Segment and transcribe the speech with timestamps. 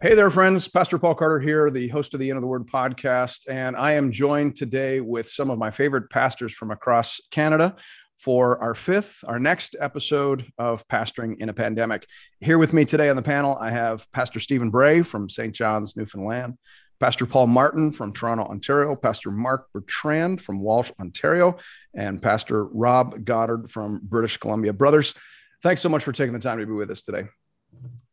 [0.00, 0.68] Hey there, friends.
[0.68, 3.40] Pastor Paul Carter here, the host of the Into the Word podcast.
[3.48, 7.74] And I am joined today with some of my favorite pastors from across Canada
[8.16, 12.06] for our fifth, our next episode of Pastoring in a Pandemic.
[12.38, 15.52] Here with me today on the panel, I have Pastor Stephen Bray from St.
[15.52, 16.58] John's, Newfoundland,
[17.00, 21.56] Pastor Paul Martin from Toronto, Ontario, Pastor Mark Bertrand from Walsh, Ontario,
[21.92, 24.72] and Pastor Rob Goddard from British Columbia.
[24.72, 25.14] Brothers,
[25.60, 27.24] thanks so much for taking the time to be with us today.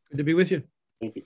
[0.09, 0.63] Good to be with you.
[0.99, 1.21] Thank you.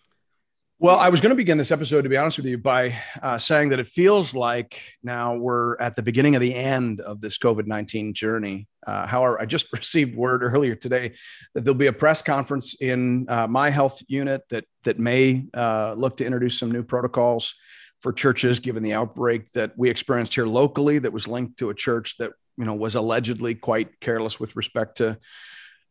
[0.81, 3.37] Well, I was going to begin this episode, to be honest with you, by uh,
[3.37, 7.37] saying that it feels like now we're at the beginning of the end of this
[7.37, 8.65] COVID 19 journey.
[8.87, 11.15] Uh, however, I just received word earlier today
[11.53, 15.95] that there'll be a press conference in uh, my health unit that, that may uh,
[15.97, 17.55] look to introduce some new protocols
[18.01, 21.75] for churches, given the outbreak that we experienced here locally that was linked to a
[21.75, 25.19] church that you know was allegedly quite careless with respect to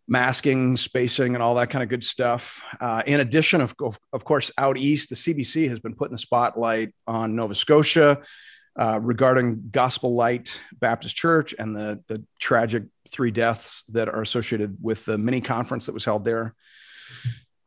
[0.09, 2.63] masking, spacing, and all that kind of good stuff.
[2.81, 3.75] Uh, in addition, of,
[4.13, 8.23] of course, out east, the CBC has been putting the spotlight on Nova Scotia
[8.79, 14.79] uh, regarding Gospel Light Baptist Church and the, the tragic three deaths that are associated
[14.81, 16.55] with the mini conference that was held there.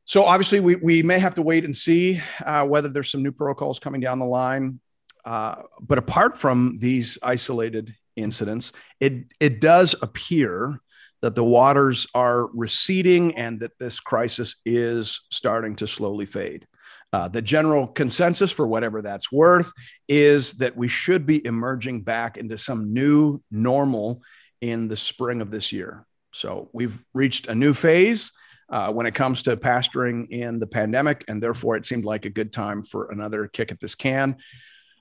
[0.05, 3.31] So obviously, we, we may have to wait and see uh, whether there's some new
[3.31, 4.79] protocols coming down the line.
[5.23, 10.81] Uh, but apart from these isolated incidents, it it does appear
[11.21, 16.67] that the waters are receding and that this crisis is starting to slowly fade.
[17.13, 19.71] Uh, the general consensus, for whatever that's worth,
[20.07, 24.21] is that we should be emerging back into some new normal
[24.61, 26.05] in the spring of this year.
[26.33, 28.31] So we've reached a new phase
[28.69, 32.29] uh, when it comes to pastoring in the pandemic, and therefore it seemed like a
[32.29, 34.37] good time for another kick at this can.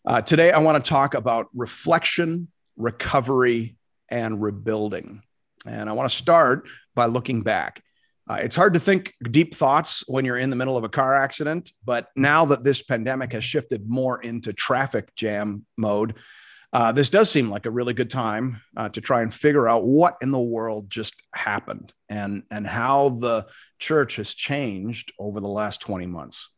[0.04, 3.76] Uh, today, I want to talk about reflection, recovery,
[4.08, 5.22] and rebuilding.
[5.66, 7.82] And I want to start by looking back.
[8.28, 11.16] Uh, it's hard to think deep thoughts when you're in the middle of a car
[11.16, 16.14] accident, but now that this pandemic has shifted more into traffic jam mode,
[16.72, 19.84] uh, this does seem like a really good time uh, to try and figure out
[19.84, 23.46] what in the world just happened and, and how the
[23.80, 26.48] church has changed over the last 20 months.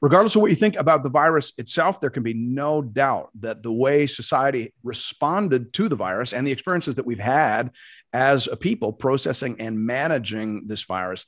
[0.00, 3.62] Regardless of what you think about the virus itself, there can be no doubt that
[3.62, 7.70] the way society responded to the virus and the experiences that we've had
[8.12, 11.26] as a people processing and managing this virus,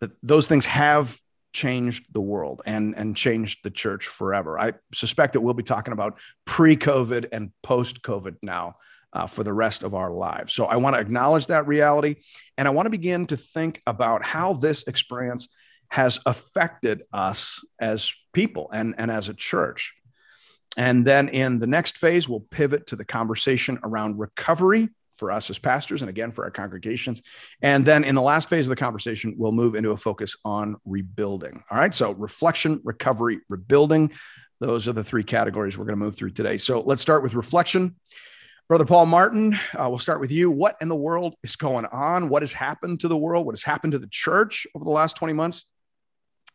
[0.00, 1.18] that those things have
[1.52, 4.58] changed the world and, and changed the church forever.
[4.58, 8.76] I suspect that we'll be talking about pre COVID and post COVID now.
[9.12, 10.52] Uh, for the rest of our lives.
[10.52, 12.16] So I want to acknowledge that reality.
[12.58, 15.46] And I want to begin to think about how this experience
[15.94, 19.94] has affected us as people and, and as a church.
[20.76, 24.88] And then in the next phase, we'll pivot to the conversation around recovery
[25.18, 27.22] for us as pastors and again for our congregations.
[27.62, 30.74] And then in the last phase of the conversation, we'll move into a focus on
[30.84, 31.62] rebuilding.
[31.70, 31.94] All right.
[31.94, 34.10] So reflection, recovery, rebuilding.
[34.58, 36.56] Those are the three categories we're going to move through today.
[36.56, 37.94] So let's start with reflection.
[38.68, 40.50] Brother Paul Martin, uh, we'll start with you.
[40.50, 42.30] What in the world is going on?
[42.30, 43.46] What has happened to the world?
[43.46, 45.64] What has happened to the church over the last 20 months?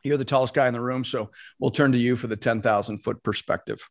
[0.03, 2.99] You're the tallest guy in the room, so we'll turn to you for the 10,000
[2.99, 3.81] foot perspective.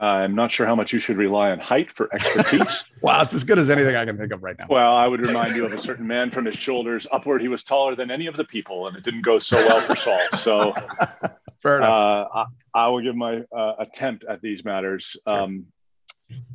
[0.00, 2.84] I'm not sure how much you should rely on height for expertise.
[3.00, 4.66] wow, it's as good as anything I can think of right now.
[4.70, 7.42] Well, I would remind you of a certain man from his shoulders upward.
[7.42, 9.96] He was taller than any of the people, and it didn't go so well for
[9.96, 10.20] Saul.
[10.38, 10.72] So,
[11.62, 11.90] fair enough.
[11.90, 12.44] Uh, I,
[12.74, 15.16] I, will give my uh, attempt at these matters.
[15.26, 15.66] Um,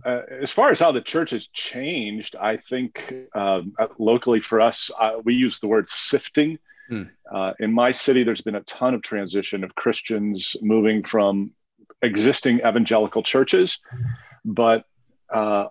[0.05, 4.89] uh, as far as how the church has changed, I think um, locally for us,
[4.97, 6.59] uh, we use the word sifting
[6.89, 7.03] Hmm.
[7.31, 11.51] Uh, in my city, there's been a ton of transition of Christians moving from
[12.01, 13.79] existing evangelical churches,
[14.43, 14.85] but
[15.29, 15.67] uh,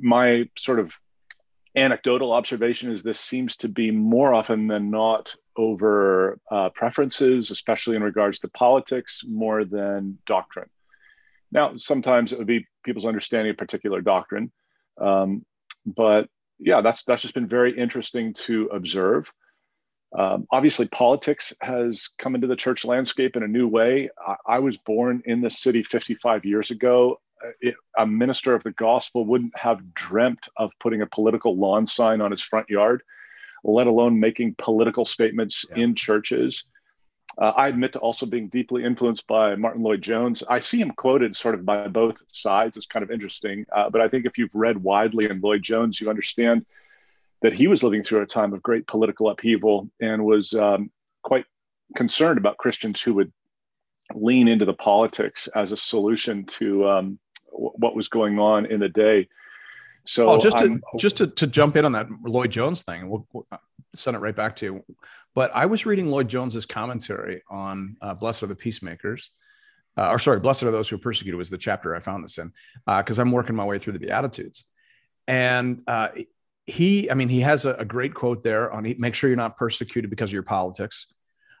[0.00, 0.92] my sort of
[1.76, 7.96] anecdotal observation is this seems to be more often than not over uh, preferences, especially
[7.96, 10.68] in regards to politics, more than doctrine.
[11.52, 14.50] Now, sometimes it would be people's understanding of particular doctrine,
[15.00, 15.44] um,
[15.86, 19.32] but yeah, that's that's just been very interesting to observe.
[20.16, 24.10] Um, obviously, politics has come into the church landscape in a new way.
[24.24, 27.20] I, I was born in this city 55 years ago.
[27.44, 31.86] Uh, it, a minister of the gospel wouldn't have dreamt of putting a political lawn
[31.86, 33.02] sign on his front yard,
[33.64, 35.82] let alone making political statements yeah.
[35.82, 36.64] in churches.
[37.36, 40.44] Uh, I admit to also being deeply influenced by Martyn Lloyd-Jones.
[40.48, 42.76] I see him quoted sort of by both sides.
[42.76, 43.66] It's kind of interesting.
[43.74, 46.64] Uh, but I think if you've read widely in Lloyd-Jones, you understand
[47.44, 50.90] that he was living through a time of great political upheaval and was um,
[51.22, 51.44] quite
[51.94, 53.30] concerned about Christians who would
[54.14, 57.18] lean into the politics as a solution to um,
[57.52, 59.28] w- what was going on in the day.
[60.06, 63.26] So oh, just to I'm, just to, to jump in on that Lloyd-Jones thing, we'll,
[63.94, 64.84] send it right back to you.
[65.34, 69.30] But I was reading Lloyd Jones's commentary on uh, "Blessed are the Peacemakers,"
[69.98, 72.38] uh, or sorry, "Blessed are those who are persecuted" was the chapter I found this
[72.38, 72.52] in
[72.86, 74.64] because uh, I'm working my way through the Beatitudes,
[75.26, 76.08] and uh,
[76.66, 79.56] he, I mean, he has a, a great quote there on "Make sure you're not
[79.56, 81.06] persecuted because of your politics,"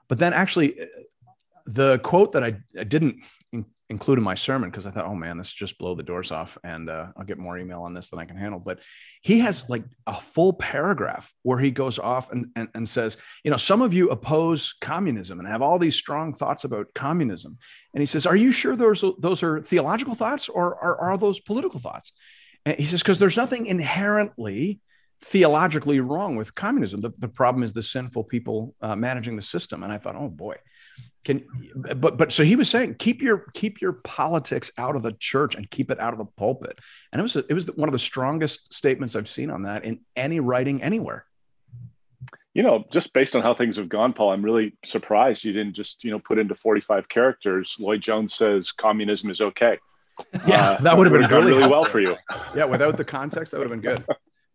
[0.08, 0.86] but then actually, uh,
[1.66, 3.22] the quote that I, I didn't
[3.90, 6.56] include in my sermon because I thought, oh man, this just blow the doors off,
[6.64, 8.58] and uh, I'll get more email on this than I can handle.
[8.58, 8.80] But
[9.22, 13.50] he has like a full paragraph where he goes off and, and, and says, you
[13.50, 17.58] know, some of you oppose communism and have all these strong thoughts about communism,
[17.92, 21.40] and he says, are you sure those those are theological thoughts or are, are those
[21.40, 22.12] political thoughts?
[22.66, 24.80] And he says because there's nothing inherently
[25.24, 27.00] theologically wrong with communism.
[27.00, 29.82] The, the problem is the sinful people uh, managing the system.
[29.82, 30.56] And I thought, oh boy,
[31.24, 31.42] can
[31.96, 35.54] but but so he was saying keep your keep your politics out of the church
[35.54, 36.78] and keep it out of the pulpit.
[37.10, 39.84] And it was a, it was one of the strongest statements i've seen on that
[39.84, 41.24] in any writing anywhere.
[42.52, 45.74] You know just based on how things have gone paul i'm really surprised you didn't
[45.74, 49.78] just you know put into 45 characters lloyd jones says communism is okay.
[50.46, 52.14] Yeah uh, that would have been really, really well for you.
[52.54, 54.04] Yeah without the context that would have been good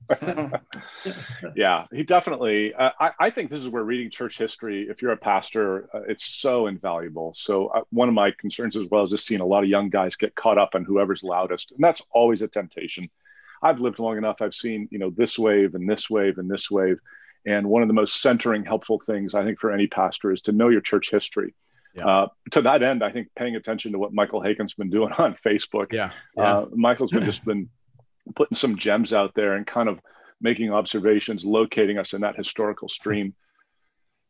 [1.56, 2.74] yeah, he definitely.
[2.74, 6.02] Uh, I, I think this is where reading church history, if you're a pastor, uh,
[6.08, 7.34] it's so invaluable.
[7.36, 9.90] So uh, one of my concerns as well is just seeing a lot of young
[9.90, 13.10] guys get caught up on whoever's loudest, and that's always a temptation.
[13.62, 14.42] I've lived long enough.
[14.42, 17.00] I've seen you know this wave and this wave and this wave,
[17.46, 20.52] and one of the most centering, helpful things I think for any pastor is to
[20.52, 21.54] know your church history.
[21.94, 22.08] Yeah.
[22.08, 25.36] Uh, to that end, I think paying attention to what Michael Haykin's been doing on
[25.46, 25.92] Facebook.
[25.92, 26.58] Yeah, yeah.
[26.58, 27.70] Uh, Michael's been just been
[28.36, 30.00] putting some gems out there and kind of
[30.42, 33.34] making observations, locating us in that historical stream.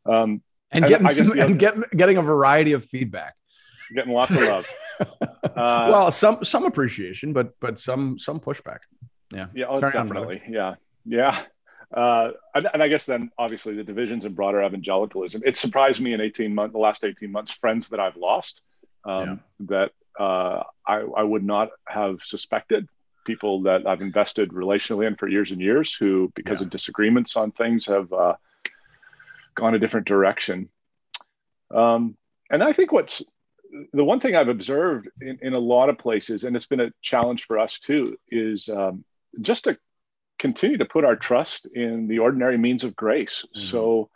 [0.06, 0.42] Um,
[0.72, 3.34] and, getting, some, and getting, getting a variety of feedback.
[3.94, 4.66] Getting lots of love.
[5.00, 5.06] uh,
[5.54, 8.78] well, some some appreciation, but but some some pushback.
[9.32, 9.46] Yeah.
[9.54, 9.64] Yeah.
[9.68, 10.42] Oh, definitely.
[10.46, 10.74] On, yeah.
[11.04, 11.42] Yeah.
[11.92, 15.42] Uh, and, and, I guess then obviously the divisions in broader evangelicalism.
[15.44, 18.62] It surprised me in 18 months, the last 18 months, friends that I've lost
[19.04, 19.66] um, yeah.
[19.70, 19.92] that
[20.22, 22.86] uh, I, I would not have suspected
[23.24, 26.64] people that I've invested relationally in for years and years who, because yeah.
[26.64, 28.34] of disagreements on things, have uh,
[29.54, 30.68] gone a different direction.
[31.74, 32.16] Um,
[32.50, 33.22] and I think what's
[33.92, 36.92] the one thing I've observed in, in, a lot of places, and it's been a
[37.02, 39.04] challenge for us too, is um,
[39.40, 39.78] just to
[40.38, 43.44] continue to put our trust in the ordinary means of grace.
[43.44, 43.66] Mm-hmm.
[43.66, 44.10] So,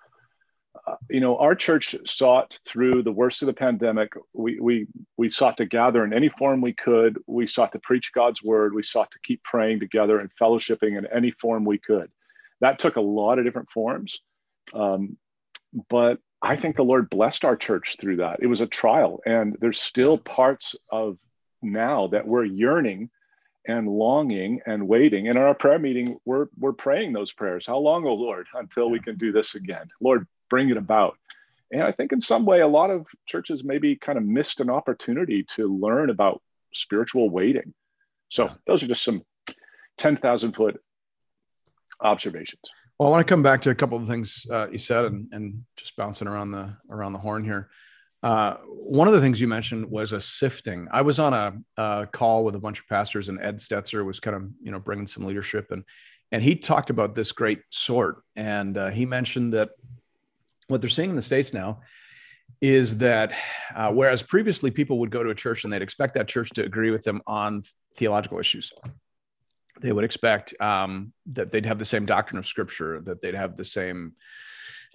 [0.86, 4.12] uh, you know, our church sought through the worst of the pandemic.
[4.32, 4.86] We we
[5.16, 7.18] we sought to gather in any form we could.
[7.26, 8.74] We sought to preach God's word.
[8.74, 12.10] We sought to keep praying together and fellowshipping in any form we could.
[12.60, 14.20] That took a lot of different forms,
[14.72, 15.16] um,
[15.88, 18.40] but I think the Lord blessed our church through that.
[18.42, 21.18] It was a trial, and there's still parts of
[21.62, 23.10] now that we're yearning
[23.66, 25.28] and longing and waiting.
[25.28, 27.66] And in our prayer meeting, we're we're praying those prayers.
[27.66, 29.88] How long, oh Lord, until we can do this again?
[30.00, 31.18] Lord, bring it about.
[31.72, 34.70] And I think in some way, a lot of churches maybe kind of missed an
[34.70, 36.40] opportunity to learn about
[36.72, 37.74] spiritual waiting.
[38.28, 39.22] So those are just some
[39.98, 40.80] 10,000 foot
[42.00, 42.62] observations.
[42.96, 45.26] Well, I want to come back to a couple of things uh, you said and,
[45.32, 47.68] and just bouncing around the around the horn here.
[48.22, 50.86] Uh, one of the things you mentioned was a sifting.
[50.92, 54.20] I was on a, a, call with a bunch of pastors, and Ed Stetzer was
[54.20, 55.82] kind of you know bringing some leadership, and
[56.30, 59.70] and he talked about this great sort, and uh, he mentioned that
[60.68, 61.80] what they're seeing in the states now
[62.60, 63.32] is that
[63.74, 66.64] uh, whereas previously people would go to a church and they'd expect that church to
[66.64, 67.62] agree with them on
[67.96, 68.72] theological issues
[69.80, 73.56] they would expect um, that they'd have the same doctrine of scripture that they'd have
[73.56, 74.12] the same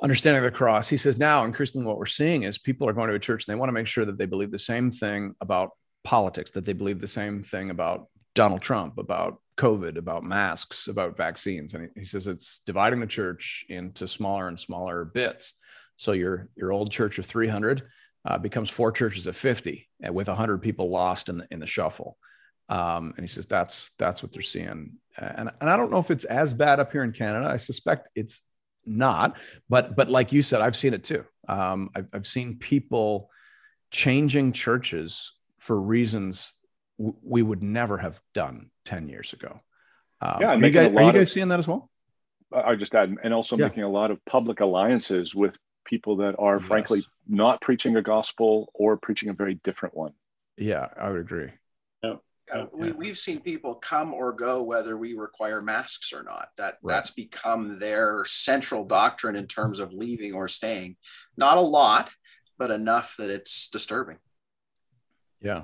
[0.01, 0.88] understanding of the cross.
[0.88, 3.53] He says now increasingly what we're seeing is people are going to a church and
[3.53, 5.71] they want to make sure that they believe the same thing about
[6.03, 11.18] politics that they believe the same thing about donald trump about covid about masks about
[11.18, 15.56] vaccines and he says it's dividing the church into smaller and smaller bits
[16.00, 17.84] so your your old church of 300
[18.25, 21.68] uh, becomes four churches of 50, and with 100 people lost in the in the
[21.68, 22.18] shuffle.
[22.70, 24.94] Um, and he says that's that's what they're seeing.
[25.18, 27.48] And and I don't know if it's as bad up here in Canada.
[27.48, 28.42] I suspect it's
[28.86, 29.38] not,
[29.68, 31.25] but but like you said, I've seen it too.
[31.48, 33.30] Um, I've, I've seen people
[33.92, 36.54] changing churches for reasons
[37.00, 39.62] w- we would never have done 10 years ago.
[40.22, 41.89] Um, yeah, are you, guys, are you guys of, seeing that as well?
[42.53, 43.65] I just add, and also yeah.
[43.68, 46.68] making a lot of public alliances with people that are yes.
[46.68, 50.13] frankly not preaching a gospel or preaching a very different one.
[50.58, 51.51] Yeah, I would agree.
[52.03, 52.15] Yeah.
[52.53, 56.50] Uh, we, we've seen people come or go whether we require masks or not.
[56.58, 56.96] That right.
[56.96, 60.98] that's become their central doctrine in terms of leaving or staying.
[61.38, 62.10] Not a lot,
[62.58, 64.18] but enough that it's disturbing.
[65.41, 65.63] Yeah,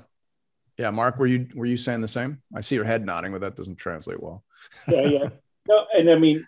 [0.77, 0.89] yeah.
[0.89, 2.41] Mark, were you were you saying the same?
[2.55, 4.43] I see your head nodding, but that doesn't translate well.
[4.87, 5.29] yeah, yeah.
[5.67, 6.45] No, and I mean,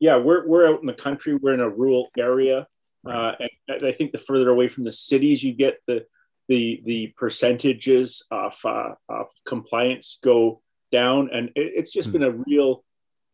[0.00, 1.34] yeah, we're we're out in the country.
[1.34, 2.66] We're in a rural area,
[3.06, 3.32] uh,
[3.68, 6.06] and I think the further away from the cities you get, the
[6.48, 12.18] the the percentages of, uh, of compliance go down, and it, it's just mm-hmm.
[12.18, 12.84] been a real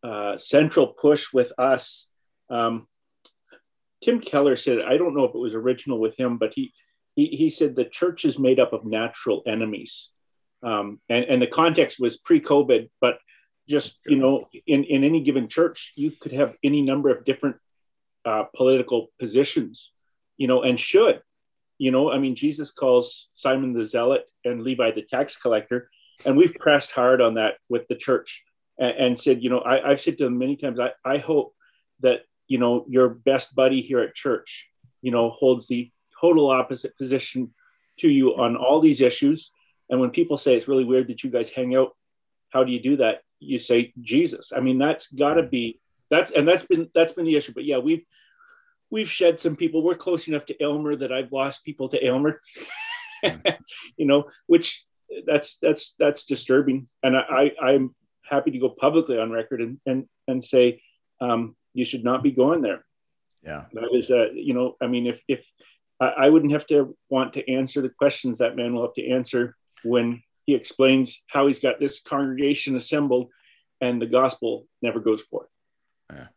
[0.03, 2.07] uh, central push with us.
[2.49, 2.87] Um,
[4.01, 6.71] Tim Keller said, I don't know if it was original with him, but he
[7.15, 10.11] he, he said the church is made up of natural enemies,
[10.63, 13.17] um, and and the context was pre-COVID, but
[13.67, 17.57] just you know, in in any given church, you could have any number of different
[18.25, 19.91] uh, political positions,
[20.37, 21.21] you know, and should
[21.79, 25.89] you know, I mean, Jesus calls Simon the Zealot and Levi the tax collector,
[26.25, 28.43] and we've pressed hard on that with the church
[28.77, 31.55] and, and said, you know, I, have said to them many times, I, I hope
[32.01, 34.67] that, you know, your best buddy here at church,
[35.01, 35.89] you know, holds the
[36.19, 37.53] total opposite position
[37.99, 39.51] to you on all these issues.
[39.89, 41.95] And when people say it's really weird that you guys hang out,
[42.49, 43.21] how do you do that?
[43.39, 44.51] You say Jesus.
[44.55, 47.53] I mean, that's got to be that's and that's been that's been the issue.
[47.53, 48.03] But yeah, we've
[48.89, 49.83] we've shed some people.
[49.83, 52.39] We're close enough to Aylmer that I've lost people to Aylmer.
[53.23, 54.85] you know, which
[55.25, 56.87] that's that's that's disturbing.
[57.03, 60.81] And I, I am happy to go publicly on record and and and say
[61.21, 62.85] um, you should not be going there.
[63.43, 65.45] Yeah, that is uh, you know, I mean, if if
[65.99, 69.09] I, I wouldn't have to want to answer the questions that man will have to
[69.09, 73.29] answer when he explains how he's got this congregation assembled
[73.81, 75.47] and the gospel never goes forth.
[76.11, 76.27] Yeah.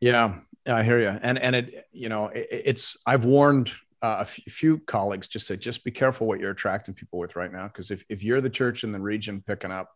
[0.00, 1.08] Yeah, I hear you.
[1.08, 3.70] And and it you know it, it's I've warned
[4.02, 7.52] uh, a few colleagues just say just be careful what you're attracting people with right
[7.52, 9.90] now because if if you're the church in the region picking up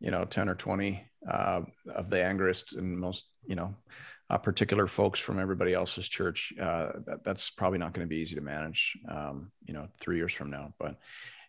[0.00, 1.62] you know 10 or 20 uh,
[1.94, 3.74] of the angriest and most you know
[4.30, 8.20] uh, particular folks from everybody else's church uh, that, that's probably not going to be
[8.20, 10.96] easy to manage um, you know three years from now but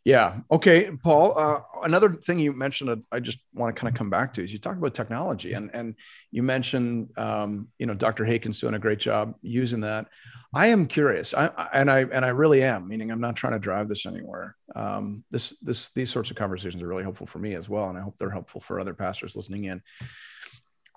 [0.05, 0.39] yeah.
[0.49, 1.37] Okay, Paul.
[1.37, 4.43] Uh, another thing you mentioned, uh, I just want to kind of come back to
[4.43, 5.95] is you talked about technology, and and
[6.31, 8.23] you mentioned, um, you know, Dr.
[8.23, 10.07] Haykin's doing a great job using that.
[10.53, 12.87] I am curious, I, and I and I really am.
[12.87, 14.55] Meaning, I'm not trying to drive this anywhere.
[14.73, 17.97] Um, this this these sorts of conversations are really helpful for me as well, and
[17.97, 19.81] I hope they're helpful for other pastors listening in.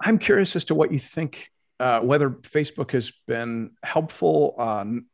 [0.01, 1.51] I'm curious as to what you think
[1.83, 5.07] uh, whether Facebook has been helpful, um,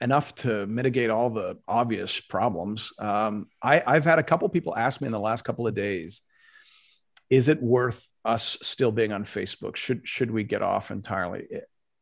[0.00, 2.92] enough to mitigate all the obvious problems.
[2.98, 6.22] Um, I, I've had a couple people ask me in the last couple of days,
[7.28, 9.76] is it worth us still being on Facebook?
[9.76, 11.46] Should should we get off entirely?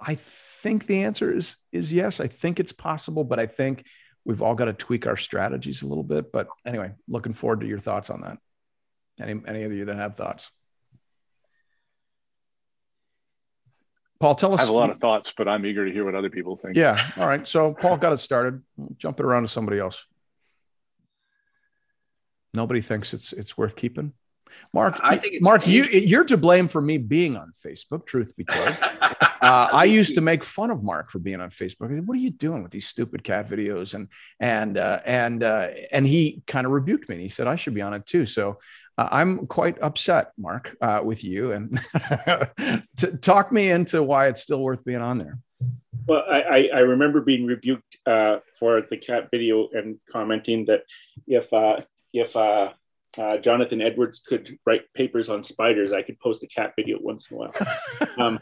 [0.00, 2.20] I think the answer is is yes.
[2.20, 3.84] I think it's possible, but I think
[4.24, 6.30] we've all got to tweak our strategies a little bit.
[6.30, 8.38] But anyway, looking forward to your thoughts on that.
[9.20, 10.52] Any any of you that have thoughts?
[14.20, 14.60] Paul, tell us.
[14.60, 16.76] I have a lot of thoughts, but I'm eager to hear what other people think.
[16.76, 17.02] Yeah.
[17.16, 17.48] All right.
[17.48, 18.62] So Paul got it started.
[18.98, 20.04] Jump it around to somebody else.
[22.52, 24.12] Nobody thinks it's it's worth keeping.
[24.72, 28.06] Mark, I think Mark, you you're to blame for me being on Facebook.
[28.06, 28.68] Truth be told,
[29.00, 31.88] uh, I used to make fun of Mark for being on Facebook.
[31.88, 33.94] Said, what are you doing with these stupid cat videos?
[33.94, 34.08] And
[34.38, 37.14] and uh, and uh, and he kind of rebuked me.
[37.14, 38.26] And he said I should be on it too.
[38.26, 38.58] So
[39.00, 41.80] uh, I'm quite upset, Mark, uh, with you, and
[42.98, 45.38] to talk me into why it's still worth being on there.
[46.06, 50.82] Well, I, I remember being rebuked uh, for the cat video and commenting that
[51.26, 51.80] if uh,
[52.12, 52.72] if uh,
[53.16, 57.30] uh, Jonathan Edwards could write papers on spiders, I could post a cat video once
[57.30, 57.54] in a while.
[58.18, 58.38] Um,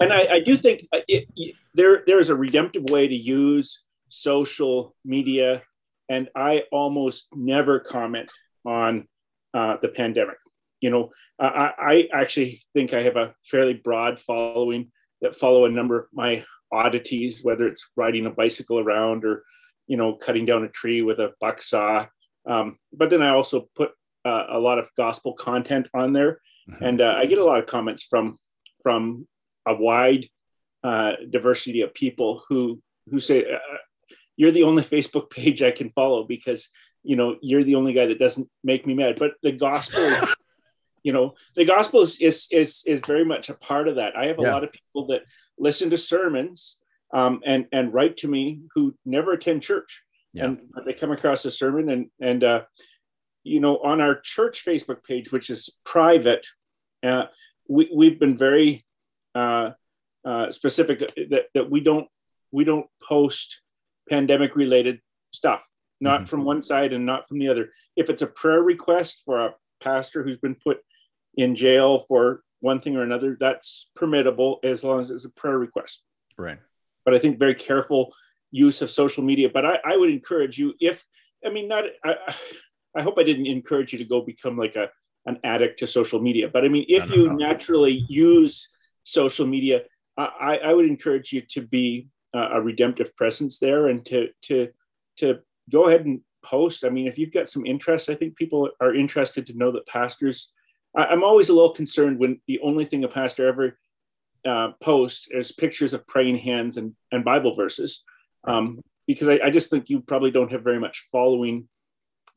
[0.00, 3.84] and I, I, do think it, it, there there is a redemptive way to use
[4.08, 5.62] social media,
[6.08, 8.32] and I almost never comment
[8.64, 9.06] on
[9.54, 10.36] uh, the pandemic.
[10.80, 14.90] You know, I, I actually think I have a fairly broad following
[15.22, 19.44] that follow a number of my oddities, whether it's riding a bicycle around or,
[19.86, 22.06] you know, cutting down a tree with a buck saw.
[22.46, 23.92] Um, but then I also put
[24.24, 26.84] uh, a lot of gospel content on there, mm-hmm.
[26.84, 28.38] and uh, I get a lot of comments from
[28.82, 29.26] from
[29.66, 30.26] a wide
[30.82, 32.80] uh, diversity of people who
[33.10, 33.76] who say, uh,
[34.36, 36.70] "You're the only Facebook page I can follow because
[37.04, 40.02] you know you're the only guy that doesn't make me mad but the gospel
[41.02, 44.26] you know the gospel is is is, is very much a part of that i
[44.26, 44.52] have a yeah.
[44.52, 45.22] lot of people that
[45.58, 46.78] listen to sermons
[47.12, 50.46] um, and and write to me who never attend church yeah.
[50.46, 52.62] and they come across a sermon and and uh,
[53.44, 56.46] you know on our church facebook page which is private
[57.04, 57.24] uh,
[57.68, 58.84] we, we've been very
[59.34, 59.70] uh,
[60.24, 62.08] uh, specific that, that we don't
[62.50, 63.60] we don't post
[64.08, 65.00] pandemic related
[65.32, 65.68] stuff
[66.04, 66.26] not mm-hmm.
[66.26, 67.70] from one side and not from the other.
[67.96, 70.78] If it's a prayer request for a pastor who's been put
[71.36, 75.58] in jail for one thing or another, that's permittable as long as it's a prayer
[75.58, 76.02] request.
[76.38, 76.58] Right.
[77.04, 78.12] But I think very careful
[78.50, 79.48] use of social media.
[79.52, 81.04] But I, I would encourage you if
[81.44, 82.16] I mean not I,
[82.94, 84.90] I hope I didn't encourage you to go become like a
[85.26, 86.48] an addict to social media.
[86.52, 87.34] But I mean, if no, no, you no.
[87.36, 88.68] naturally use
[89.04, 89.82] social media,
[90.18, 94.68] I, I would encourage you to be a redemptive presence there and to to
[95.18, 95.38] to
[95.70, 96.84] go ahead and post.
[96.84, 99.86] I mean, if you've got some interest, I think people are interested to know that
[99.86, 100.52] pastors.
[100.94, 103.78] I, am always a little concerned when the only thing a pastor ever
[104.46, 108.04] uh, posts is pictures of praying hands and, and Bible verses,
[108.44, 111.68] um, because I, I just think you probably don't have very much following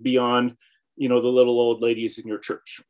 [0.01, 0.55] beyond,
[0.95, 2.81] you know, the little old ladies in your church.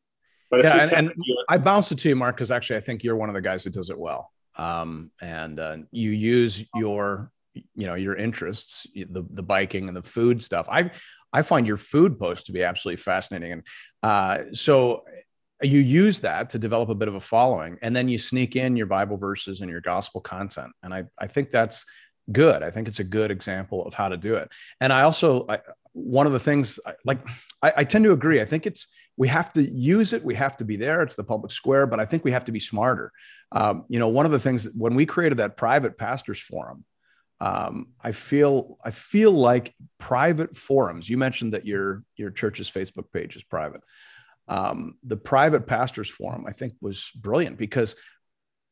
[0.50, 1.14] But yeah, and, and
[1.50, 3.64] I bounce it to you, Mark, because actually I think you're one of the guys
[3.64, 4.32] who does it well.
[4.56, 7.32] Um, and uh, you use your
[7.76, 10.68] you know your interests the the biking and the food stuff.
[10.70, 10.92] I
[11.34, 13.52] i find your food post to be absolutely fascinating.
[13.52, 13.64] And
[14.04, 15.04] uh, so
[15.62, 18.78] you use that to develop a bit of a following and then you sneak in
[18.78, 20.72] your bible verses and your gospel content.
[20.84, 21.86] And i i think that's
[22.32, 22.62] good.
[22.62, 24.50] I think it's a good example of how to do it.
[24.82, 25.60] And i also I,
[25.94, 27.20] one of the things like
[27.62, 28.42] I, I tend to agree.
[28.42, 30.24] I think it's we have to use it.
[30.24, 31.02] We have to be there.
[31.02, 33.12] It's the public square but i think we have to be smarter.
[33.52, 36.84] Um, you know one of the things when we created that private pastors forum
[37.40, 41.10] um, I feel I feel like private forums.
[41.10, 43.82] You mentioned that your your church's Facebook page is private.
[44.48, 47.96] Um, the private pastors forum I think was brilliant because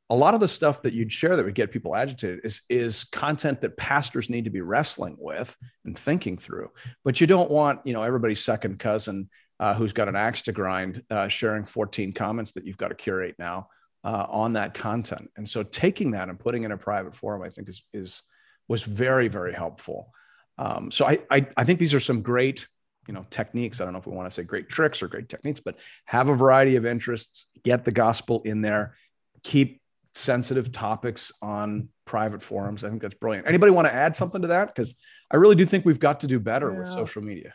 [0.09, 3.03] a lot of the stuff that you'd share that would get people agitated is is
[3.05, 6.69] content that pastors need to be wrestling with and thinking through.
[7.03, 9.29] But you don't want you know everybody's second cousin
[9.59, 12.95] uh, who's got an axe to grind uh, sharing 14 comments that you've got to
[12.95, 13.67] curate now
[14.03, 15.29] uh, on that content.
[15.37, 18.21] And so taking that and putting in a private forum I think is is
[18.67, 20.11] was very, very helpful.
[20.57, 22.67] Um, so I, I, I think these are some great,
[23.07, 23.81] you know, techniques.
[23.81, 26.29] I don't know if we want to say great tricks or great techniques, but have
[26.29, 28.95] a variety of interests, get the gospel in there,
[29.43, 29.81] keep
[30.13, 32.83] sensitive topics on private forums.
[32.83, 33.47] I think that's brilliant.
[33.47, 34.73] Anybody want to add something to that?
[34.73, 34.95] Because
[35.29, 36.79] I really do think we've got to do better yeah.
[36.79, 37.53] with social media.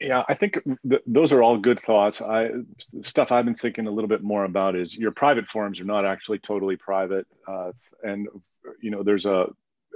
[0.00, 2.20] Yeah, I think th- those are all good thoughts.
[2.20, 2.50] I
[3.00, 6.04] stuff I've been thinking a little bit more about is your private forums are not
[6.04, 8.28] actually totally private, uh, and
[8.80, 9.46] you know there's a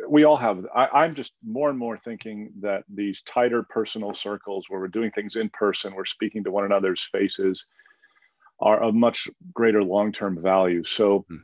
[0.07, 4.67] we all have I, am just more and more thinking that these tighter personal circles
[4.69, 7.67] where we're doing things in person we're speaking to one another's faces
[8.61, 10.85] are of much greater long-term value.
[10.85, 11.37] So hmm.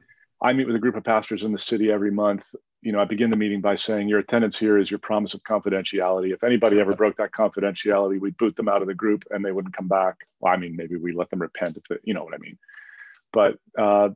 [0.42, 2.46] i meet with a group of pastors in the city every month.
[2.82, 5.42] You know i begin the meeting by saying your attendance here is your promise of
[5.42, 6.32] confidentiality.
[6.32, 9.52] If anybody ever broke that confidentiality we'd boot them out of the group and they
[9.52, 10.16] wouldn't come back.
[10.40, 12.58] Well i mean maybe we let them repent if it, you know what i mean.
[13.32, 14.10] But uh,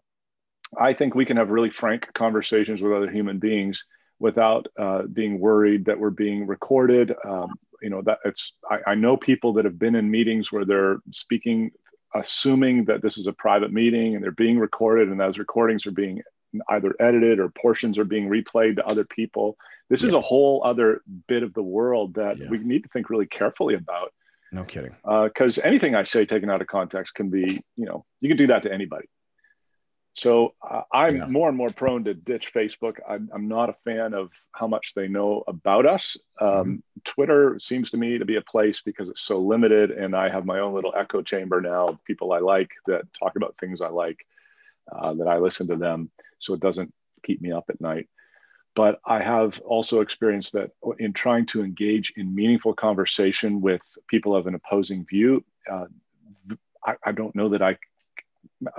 [0.78, 3.84] i think we can have really frank conversations with other human beings
[4.20, 7.14] without uh, being worried that we're being recorded.
[7.24, 7.52] Um,
[7.82, 10.98] you know that it's I, I, know people that have been in meetings where they're
[11.12, 11.70] speaking
[12.14, 15.92] assuming that this is a private meeting and they're being recorded and those recordings are
[15.92, 16.22] being
[16.70, 19.56] either edited or portions are being replayed to other people
[19.90, 20.08] this yeah.
[20.08, 22.48] is a whole other bit of the world that yeah.
[22.48, 24.12] we need to think really carefully about
[24.50, 28.04] no kidding because uh, anything i say taken out of context can be you know
[28.20, 29.06] you can do that to anybody
[30.18, 31.26] so uh, I'm yeah.
[31.26, 32.96] more and more prone to ditch Facebook.
[33.08, 36.16] I'm, I'm, not a fan of how much they know about us.
[36.40, 36.74] Um, mm-hmm.
[37.04, 40.44] Twitter seems to me to be a place because it's so limited, and I have
[40.44, 43.90] my own little echo chamber now of people I like that talk about things I
[43.90, 44.26] like,
[44.90, 48.08] uh, that I listen to them, so it doesn't keep me up at night.
[48.74, 54.34] But I have also experienced that in trying to engage in meaningful conversation with people
[54.34, 55.86] of an opposing view, uh,
[56.84, 57.76] I, I don't know that I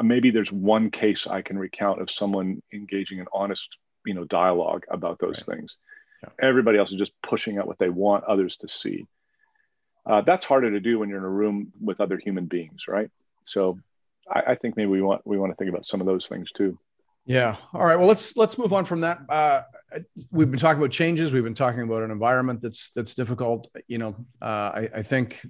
[0.02, 3.70] maybe there's one case I can recount of someone engaging in honest,
[4.06, 5.58] you know, dialogue about those right.
[5.58, 5.78] things.
[6.24, 6.30] Yeah.
[6.50, 9.06] Everybody else is just pushing out what they want others to see.
[10.06, 13.10] Uh, that's harder to do when you're in a room with other human beings, right?
[13.44, 13.80] So,
[14.30, 16.52] I, I, think maybe we want we want to think about some of those things
[16.52, 16.78] too.
[17.26, 17.58] Yeah.
[17.74, 17.96] All right.
[17.96, 19.20] Well, let's let's move on from that.
[19.30, 19.62] Uh,
[20.32, 21.32] we've been talking about changes.
[21.32, 23.68] We've been talking about an environment that's that's difficult.
[23.88, 25.46] You know, uh, I, I think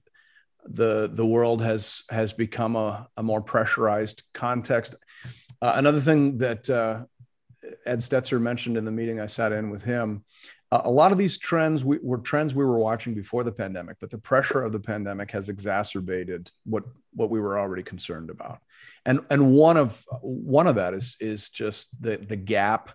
[0.65, 4.95] the the world has has become a, a more pressurized context.
[5.61, 7.03] Uh, another thing that uh,
[7.85, 10.23] Ed Stetzer mentioned in the meeting I sat in with him,
[10.71, 13.97] uh, a lot of these trends we, were trends we were watching before the pandemic,
[13.99, 18.59] but the pressure of the pandemic has exacerbated what what we were already concerned about.
[19.05, 22.91] And and one of one of that is is just the the gap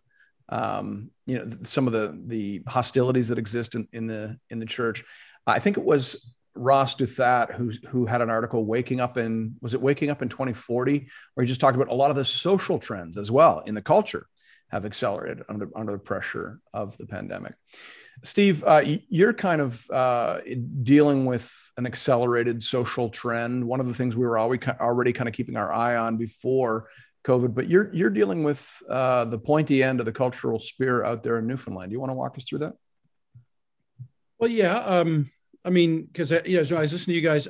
[0.49, 4.67] um, you know some of the the hostilities that exist in, in the in the
[4.67, 5.05] church.
[5.47, 9.75] I think it was Ross Douthat, who who had an article waking up in was
[9.75, 12.79] it waking up in 2040, where he just talked about a lot of the social
[12.79, 14.27] trends as well in the culture
[14.71, 17.55] have accelerated under under the pressure of the pandemic.
[18.23, 20.39] Steve, uh, you're kind of uh,
[20.83, 23.67] dealing with an accelerated social trend.
[23.67, 26.89] One of the things we were always already kind of keeping our eye on before
[27.25, 31.23] COVID, but you're you're dealing with uh, the pointy end of the cultural spear out
[31.23, 31.91] there in Newfoundland.
[31.91, 32.75] Do you want to walk us through that?
[34.39, 34.77] Well, yeah.
[34.77, 35.31] Um,
[35.65, 37.49] I mean, because uh, you know, so I was listening to you guys.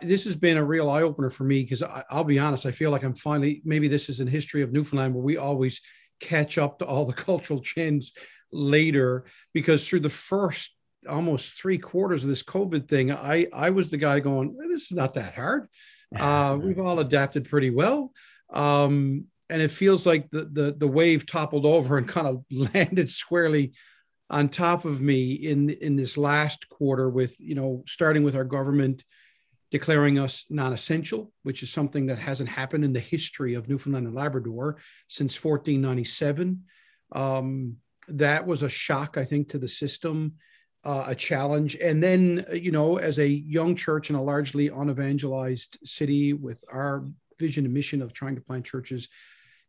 [0.00, 2.90] this has been a real eye opener for me because I'll be honest, I feel
[2.90, 5.80] like I'm finally maybe this is in history of Newfoundland where we always
[6.20, 8.12] catch up to all the cultural trends
[8.52, 10.74] later because through the first
[11.08, 14.92] almost three quarters of this COVID thing, I I was the guy going, this is
[14.92, 15.68] not that hard.
[16.14, 18.12] Uh, we've all adapted pretty well.
[18.52, 23.08] Um, and it feels like the, the the wave toppled over and kind of landed
[23.08, 23.72] squarely
[24.32, 28.44] on top of me in in this last quarter with you know starting with our
[28.44, 29.04] government
[29.70, 34.16] declaring us non-essential which is something that hasn't happened in the history of newfoundland and
[34.16, 36.64] labrador since 1497
[37.12, 37.76] um,
[38.08, 40.34] that was a shock i think to the system
[40.84, 41.76] uh, a challenge.
[41.76, 47.04] And then you know as a young church in a largely unevangelized city with our
[47.38, 49.08] vision and mission of trying to plant churches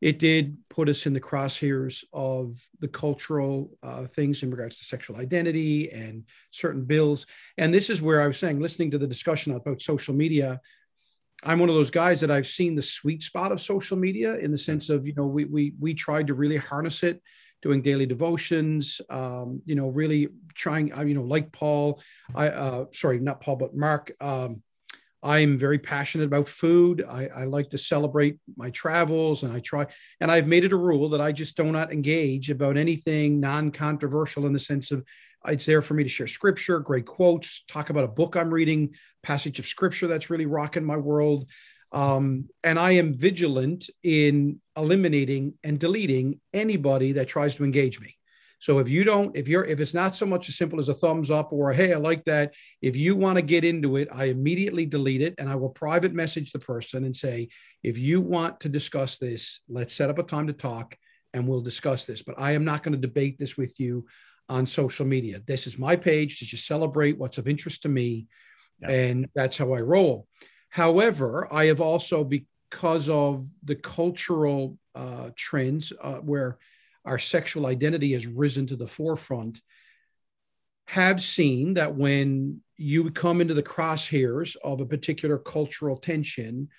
[0.03, 4.83] it did put us in the crosshairs of the cultural uh, things in regards to
[4.83, 7.25] sexual identity and certain bills.
[7.57, 10.59] And this is where I was saying, listening to the discussion about social media,
[11.45, 14.51] I'm one of those guys that I've seen the sweet spot of social media in
[14.51, 17.21] the sense of, you know, we we we tried to really harness it,
[17.61, 22.01] doing daily devotions, um, you know, really trying, uh, you know, like Paul,
[22.35, 24.11] I uh, sorry, not Paul, but Mark.
[24.19, 24.63] Um,
[25.23, 27.05] I'm very passionate about food.
[27.09, 29.87] I, I, like to celebrate my travels and I try,
[30.19, 33.71] and I've made it a rule that I just do not engage about anything non
[33.71, 35.03] controversial in the sense of
[35.47, 38.95] it's there for me to share scripture, great quotes, talk about a book I'm reading,
[39.23, 41.49] passage of scripture that's really rocking my world.
[41.93, 48.17] Um, and I am vigilant in eliminating and deleting anybody that tries to engage me.
[48.63, 50.93] So if you don't, if you're, if it's not so much as simple as a
[50.93, 52.53] thumbs up or hey, I like that.
[52.81, 56.13] If you want to get into it, I immediately delete it and I will private
[56.13, 57.49] message the person and say,
[57.83, 60.95] if you want to discuss this, let's set up a time to talk
[61.33, 62.23] and we'll discuss this.
[62.23, 64.05] But I am not going to debate this with you
[64.47, 65.41] on social media.
[65.45, 68.27] This is my page to just celebrate what's of interest to me.
[68.79, 68.91] Yeah.
[68.91, 70.25] And that's how I roll.
[70.69, 76.59] However, I have also, because of the cultural uh, trends uh, where
[77.05, 79.61] our sexual identity has risen to the forefront
[80.85, 86.69] have seen that when you come into the crosshairs of a particular cultural tension,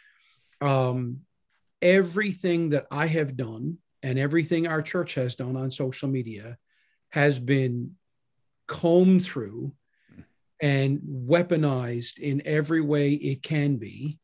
[0.61, 1.21] um,
[1.81, 6.59] everything that I have done and everything our church has done on social media
[7.11, 7.93] has been
[8.67, 9.73] combed through
[10.61, 14.19] and weaponized in every way it can be.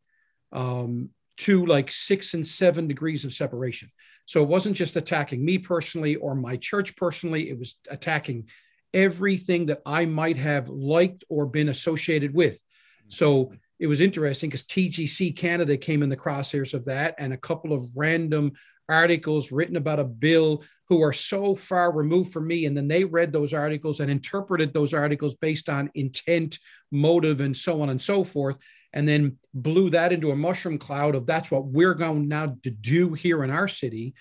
[0.52, 1.10] Um,
[1.40, 3.90] to like six and seven degrees of separation.
[4.26, 8.48] So it wasn't just attacking me personally or my church personally, it was attacking
[8.92, 12.62] everything that I might have liked or been associated with.
[13.08, 17.38] So it was interesting because TGC Canada came in the crosshairs of that, and a
[17.38, 18.52] couple of random
[18.88, 22.66] articles written about a bill who are so far removed from me.
[22.66, 26.58] And then they read those articles and interpreted those articles based on intent,
[26.90, 28.56] motive, and so on and so forth
[28.92, 32.70] and then blew that into a mushroom cloud of that's what we're going now to
[32.70, 34.14] do here in our city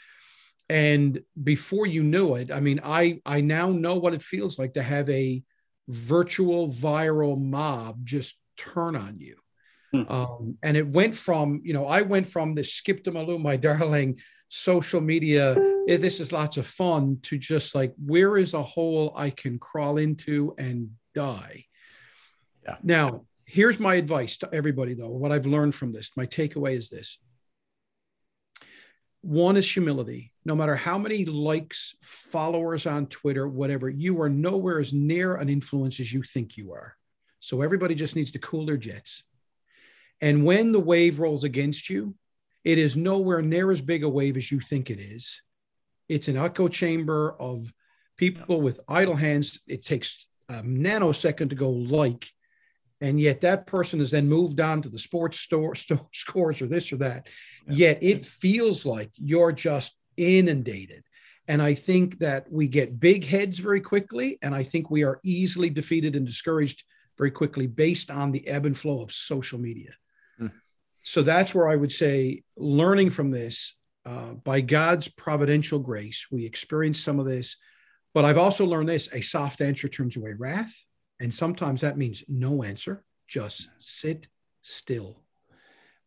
[0.69, 4.73] and before you knew it i mean i i now know what it feels like
[4.73, 5.41] to have a
[5.87, 9.35] virtual viral mob just turn on you
[9.91, 10.03] hmm.
[10.11, 13.55] um, and it went from you know i went from this skip to malou my
[13.67, 15.55] darling social media
[15.87, 19.97] this is lots of fun to just like where is a hole i can crawl
[19.97, 21.65] into and die
[22.63, 22.77] yeah.
[22.83, 25.09] now here's my advice to everybody, though.
[25.09, 27.17] What I've learned from this, my takeaway is this
[29.21, 30.31] one is humility.
[30.45, 35.49] No matter how many likes, followers on Twitter, whatever, you are nowhere as near an
[35.49, 36.95] influence as you think you are.
[37.41, 39.23] So everybody just needs to cool their jets.
[40.21, 42.15] And when the wave rolls against you,
[42.63, 45.41] it is nowhere near as big a wave as you think it is.
[46.07, 47.71] It's an echo chamber of
[48.15, 49.59] people with idle hands.
[49.67, 52.31] It takes a nanosecond to go like,
[53.01, 56.67] and yet that person has then moved on to the sports store, store scores or
[56.67, 57.27] this or that
[57.67, 57.87] yeah.
[57.87, 61.03] yet it feels like you're just inundated
[61.47, 65.19] and i think that we get big heads very quickly and i think we are
[65.23, 66.83] easily defeated and discouraged
[67.17, 69.91] very quickly based on the ebb and flow of social media
[70.39, 70.51] mm.
[71.01, 76.45] so that's where i would say learning from this uh, by god's providential grace we
[76.45, 77.55] experience some of this
[78.13, 80.83] but i've also learned this a soft answer turns away wrath
[81.19, 84.27] and sometimes that means no answer, just sit
[84.61, 85.21] still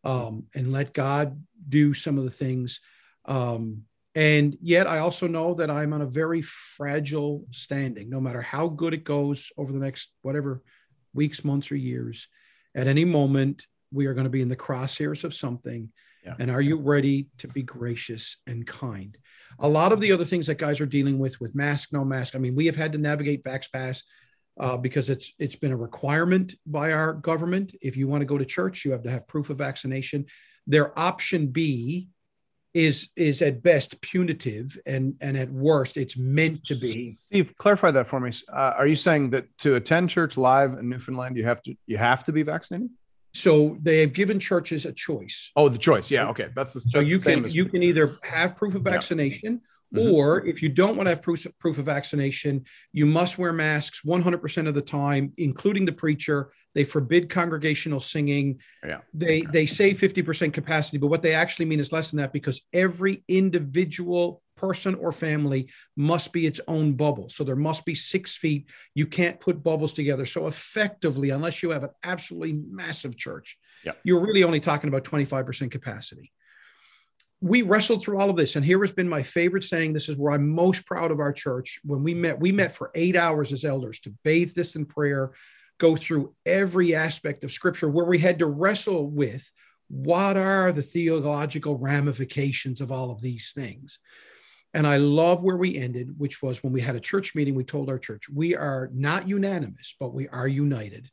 [0.03, 2.81] um, and let God do some of the things.
[3.25, 3.83] Um,
[4.15, 8.67] and yet, I also know that I'm on a very fragile standing, no matter how
[8.67, 10.61] good it goes over the next whatever
[11.13, 12.27] weeks, months, or years.
[12.75, 15.89] At any moment, we are going to be in the crosshairs of something.
[16.23, 16.35] Yeah.
[16.39, 19.17] And are you ready to be gracious and kind?
[19.59, 22.35] A lot of the other things that guys are dealing with, with mask, no mask.
[22.35, 24.03] I mean, we have had to navigate VaxPass
[24.59, 27.75] uh, because it's it's been a requirement by our government.
[27.81, 30.25] If you want to go to church, you have to have proof of vaccination.
[30.67, 32.09] Their option B
[32.73, 37.17] is is at best punitive and and at worst it's meant to be.
[37.27, 38.31] Steve clarify that for me.
[38.51, 41.97] Uh, are you saying that to attend church live in newfoundland you have to you
[41.97, 42.89] have to be vaccinated?
[43.35, 45.51] So they have given churches a choice.
[45.55, 46.09] Oh the choice.
[46.09, 46.49] Yeah okay.
[46.55, 49.69] That's the so that's you the can you can either have proof of vaccination Yeah.
[49.93, 50.11] Mhm.
[50.11, 54.01] or if you don't want to have proof, proof of vaccination you must wear masks
[54.03, 56.51] 100% of the time including the preacher.
[56.73, 58.59] They forbid congregational singing.
[58.83, 59.01] Yeah.
[59.13, 62.61] they they say 50% capacity but what they actually mean is less than that because
[62.73, 67.27] every individual person or family must be its own bubble.
[67.29, 68.69] So there must be six feet.
[68.95, 70.25] You can't put bubbles together.
[70.25, 73.93] So effectively unless you have an absolutely massive church Yeah.
[74.03, 76.31] you're really only talking about 25% capacity
[77.43, 80.15] we wrestled through all of this and here has been my favorite saying this is
[80.15, 83.51] where i'm most proud of our church when we met we met for eight hours
[83.51, 85.33] as elders to bathe this in prayer
[85.77, 89.51] go through every aspect of scripture where we had to wrestle with
[89.89, 93.99] what are the theological ramifications of all of these things.
[94.73, 97.63] And i love where we ended which was when we had a church meeting we
[97.63, 101.09] told our church we are not unanimous but we are united.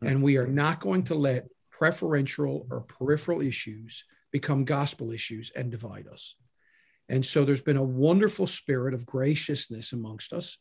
[0.00, 0.08] Hmm.
[0.08, 5.70] And we are not going to let preferential or peripheral issues become gospel issues and
[5.70, 6.34] divide us.
[7.08, 10.58] And so there's been a wonderful spirit of graciousness amongst us.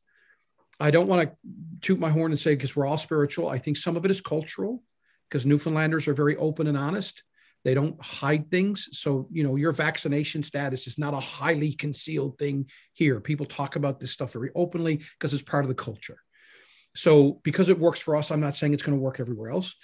[0.80, 1.36] I don't want to
[1.82, 3.48] toot my horn and say because we're all spiritual.
[3.48, 4.84] I think some of it is cultural
[5.30, 7.24] because Newfoundlanders are very open and honest.
[7.64, 8.90] They don't hide things.
[8.94, 13.22] So, you know, your vaccination status is not a highly concealed thing here.
[13.22, 16.18] People talk about this stuff very openly because it's part of the culture.
[16.96, 19.76] So, because it works for us, I'm not saying it's going to work everywhere else,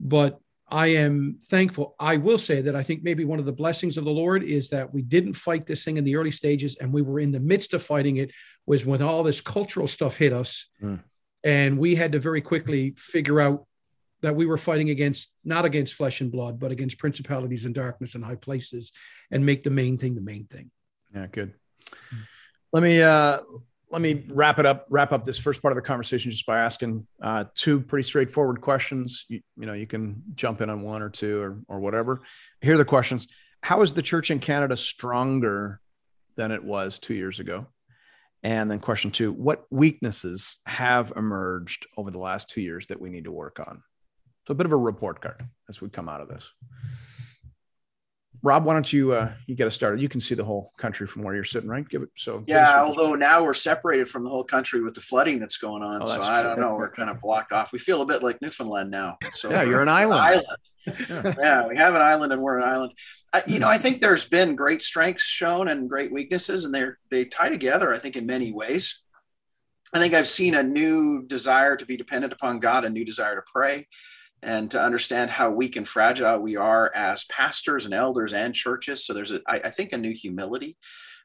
[0.00, 1.94] but I am thankful.
[2.00, 4.68] I will say that I think maybe one of the blessings of the Lord is
[4.70, 7.40] that we didn't fight this thing in the early stages and we were in the
[7.40, 8.32] midst of fighting it
[8.66, 10.66] was when all this cultural stuff hit us.
[10.82, 11.00] Mm.
[11.44, 13.64] And we had to very quickly figure out
[14.22, 18.16] that we were fighting against, not against flesh and blood, but against principalities and darkness
[18.16, 18.90] and high places
[19.30, 20.72] and make the main thing the main thing.
[21.14, 21.54] Yeah, good.
[22.72, 23.38] Let me uh
[23.90, 26.58] let me wrap it up, wrap up this first part of the conversation just by
[26.58, 29.24] asking uh, two pretty straightforward questions.
[29.28, 32.22] You, you know, you can jump in on one or two or or whatever.
[32.60, 33.28] Here are the questions.
[33.62, 35.80] How is the church in Canada stronger
[36.36, 37.66] than it was two years ago?
[38.42, 43.10] And then question two, what weaknesses have emerged over the last two years that we
[43.10, 43.82] need to work on?
[44.46, 46.48] So a bit of a report card as we come out of this.
[48.46, 50.00] Rob, why don't you uh, you get us started?
[50.00, 51.86] You can see the whole country from where you're sitting, right?
[51.86, 52.44] Give it so.
[52.46, 56.00] Yeah, although now we're separated from the whole country with the flooding that's going on,
[56.00, 56.76] Oh, so that's I don't know.
[56.76, 57.72] We're kind of blocked off.
[57.72, 59.18] We feel a bit like Newfoundland now.
[59.34, 60.20] So yeah, you're an island.
[60.20, 60.46] island.
[60.86, 61.34] Yeah.
[61.40, 62.92] yeah, we have an island and we're an island.
[63.32, 66.84] I, you know, I think there's been great strengths shown and great weaknesses, and they
[67.10, 67.92] they tie together.
[67.92, 69.02] I think in many ways.
[69.92, 73.36] I think I've seen a new desire to be dependent upon God, a new desire
[73.36, 73.86] to pray,
[74.42, 79.04] and to understand how weak and fragile we are as pastors and elders and churches.
[79.04, 80.76] So there's, a, I, I think, a new humility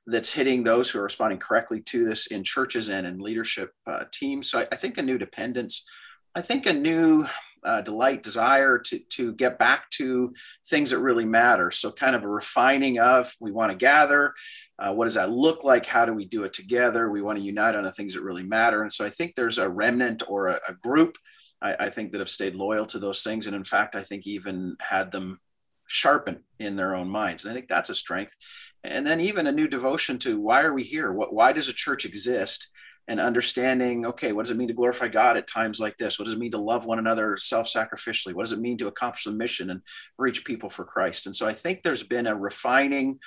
[0.07, 4.05] that's hitting those who are responding correctly to this in churches and in leadership uh,
[4.11, 4.49] teams.
[4.49, 5.85] So I, I think a new dependence.
[6.33, 7.27] I think a new
[7.63, 10.33] uh, delight, desire to to get back to
[10.67, 11.69] things that really matter.
[11.69, 14.33] So kind of a refining of we want to gather.
[14.79, 15.85] Uh, what does that look like?
[15.85, 17.11] How do we do it together?
[17.11, 18.81] We want to unite on the things that really matter.
[18.81, 21.17] And so I think there's a remnant or a, a group,
[21.61, 23.47] I, I think, that have stayed loyal to those things.
[23.47, 25.39] And in fact, I think even had them
[25.87, 27.43] sharpen in their own minds.
[27.43, 28.35] And I think that's a strength.
[28.83, 31.11] And then even a new devotion to why are we here?
[31.11, 32.71] What, why does a church exist?
[33.07, 36.17] And understanding, okay, what does it mean to glorify God at times like this?
[36.17, 38.33] What does it mean to love one another self sacrificially?
[38.33, 39.81] What does it mean to accomplish the mission and
[40.17, 41.25] reach people for Christ?
[41.25, 43.19] And so I think there's been a refining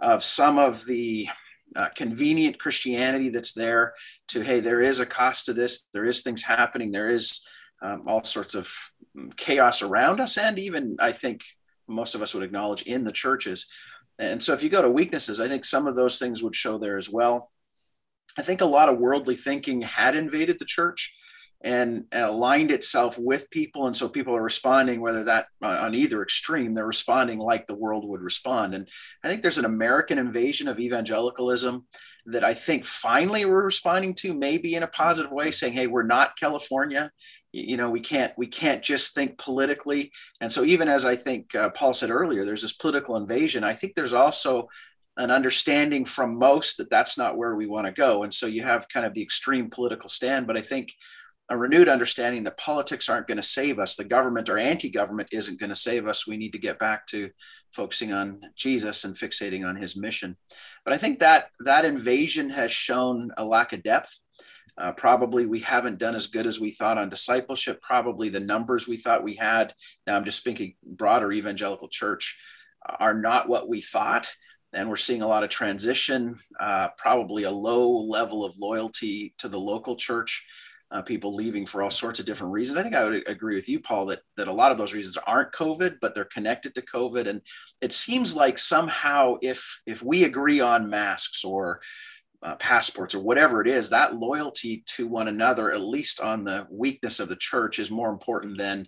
[0.00, 1.28] of some of the
[1.76, 3.92] uh, convenient Christianity that's there
[4.28, 7.46] to, hey, there is a cost to this, there is things happening, there is
[7.82, 8.72] um, all sorts of
[9.36, 11.42] chaos around us, and even I think
[11.86, 13.66] most of us would acknowledge in the churches.
[14.18, 16.78] And so if you go to weaknesses, I think some of those things would show
[16.78, 17.50] there as well.
[18.36, 21.14] I think a lot of worldly thinking had invaded the church
[21.60, 23.86] and aligned itself with people.
[23.86, 27.74] And so people are responding, whether that uh, on either extreme, they're responding like the
[27.74, 28.74] world would respond.
[28.74, 28.88] And
[29.24, 31.86] I think there's an American invasion of evangelicalism
[32.26, 36.04] that I think finally we're responding to, maybe in a positive way, saying, hey, we're
[36.04, 37.10] not California.
[37.52, 40.12] You know, we can't we can't just think politically.
[40.40, 43.64] And so even as I think uh, Paul said earlier, there's this political invasion.
[43.64, 44.68] I think there's also
[45.16, 48.22] an understanding from most that that's not where we want to go.
[48.22, 50.92] And so you have kind of the extreme political stand, but I think
[51.50, 53.96] a renewed understanding that politics aren't going to save us.
[53.96, 56.26] The government or anti government isn't going to save us.
[56.26, 57.30] We need to get back to
[57.72, 60.36] focusing on Jesus and fixating on his mission.
[60.84, 64.20] But I think that that invasion has shown a lack of depth.
[64.78, 67.82] Uh, probably we haven't done as good as we thought on discipleship.
[67.82, 69.74] Probably the numbers we thought we had,
[70.06, 72.38] now I'm just thinking broader evangelical church,
[72.88, 74.30] uh, are not what we thought.
[74.72, 79.48] And we're seeing a lot of transition, uh, probably a low level of loyalty to
[79.48, 80.46] the local church.
[80.90, 82.78] Uh, people leaving for all sorts of different reasons.
[82.78, 85.18] I think I would agree with you, Paul, that that a lot of those reasons
[85.26, 87.26] aren't COVID, but they're connected to COVID.
[87.28, 87.42] And
[87.82, 91.82] it seems like somehow, if if we agree on masks or
[92.42, 96.66] uh, passports or whatever it is, that loyalty to one another, at least on the
[96.70, 98.86] weakness of the church, is more important than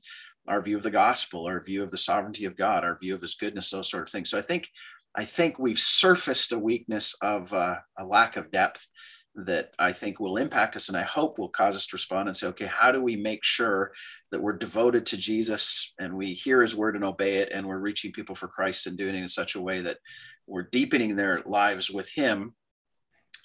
[0.49, 3.21] our view of the gospel, our view of the sovereignty of God, our view of
[3.21, 4.31] His goodness, those sort of things.
[4.31, 4.69] So I think,
[5.15, 8.87] I think we've surfaced a weakness of uh, a lack of depth
[9.35, 12.37] that I think will impact us, and I hope will cause us to respond and
[12.37, 13.93] say, okay, how do we make sure
[14.33, 17.79] that we're devoted to Jesus and we hear His word and obey it, and we're
[17.79, 19.99] reaching people for Christ and doing it in such a way that
[20.47, 22.55] we're deepening their lives with Him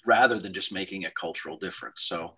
[0.06, 2.02] rather than just making a cultural difference.
[2.02, 2.34] So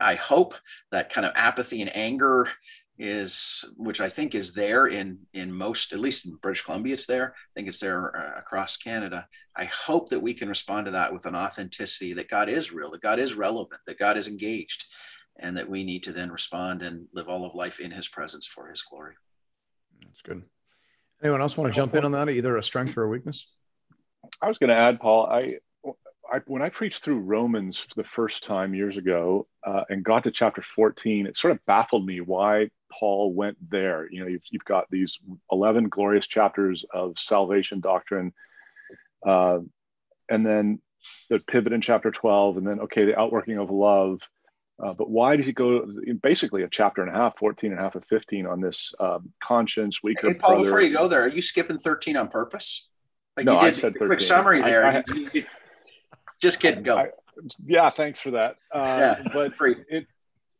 [0.00, 0.54] I hope
[0.90, 2.48] that kind of apathy and anger
[2.96, 7.06] is which I think is there in in most at least in British Columbia it's
[7.06, 7.34] there.
[7.34, 9.26] I think it's there uh, across Canada.
[9.56, 12.92] I hope that we can respond to that with an authenticity that God is real
[12.92, 14.84] that God is relevant that God is engaged
[15.40, 18.46] and that we need to then respond and live all of life in his presence
[18.46, 19.14] for his glory.
[20.04, 20.44] That's good.
[21.22, 23.48] Anyone else want to jump in on that either a strength or a weakness?
[24.40, 25.56] I was going to add Paul I
[26.34, 30.24] I, when I preached through Romans for the first time years ago uh, and got
[30.24, 34.08] to chapter 14, it sort of baffled me why Paul went there.
[34.10, 35.16] You know, you've, you've got these
[35.52, 38.32] 11 glorious chapters of salvation doctrine,
[39.24, 39.60] uh,
[40.28, 40.80] and then
[41.30, 44.20] the pivot in chapter 12, and then, okay, the outworking of love.
[44.84, 45.86] Uh, but why does he go
[46.20, 49.32] basically a chapter and a half, 14 and a half of 15 on this um,
[49.40, 50.64] conscience, weaker hey, Paul, brother.
[50.64, 52.88] before you go there, are you skipping 13 on purpose?
[53.36, 54.08] Like no, you did I said 13.
[54.08, 54.84] quick summary there.
[54.84, 55.46] I, I,
[56.44, 56.84] just kidding.
[56.84, 56.96] Go.
[56.96, 57.08] I,
[57.66, 58.56] yeah, thanks for that.
[58.72, 59.76] Uh, yeah, but free.
[59.88, 60.06] it,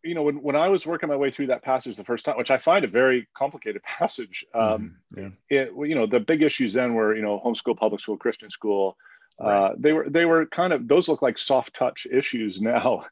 [0.02, 2.36] you know, when, when I was working my way through that passage the first time,
[2.36, 5.58] which I find a very complicated passage, um, mm, yeah.
[5.60, 8.96] it, you know, the big issues then were, you know, homeschool, public school, Christian school.
[9.40, 9.56] Uh, right.
[9.56, 13.04] Uh, they were they were kind of those look like soft touch issues now.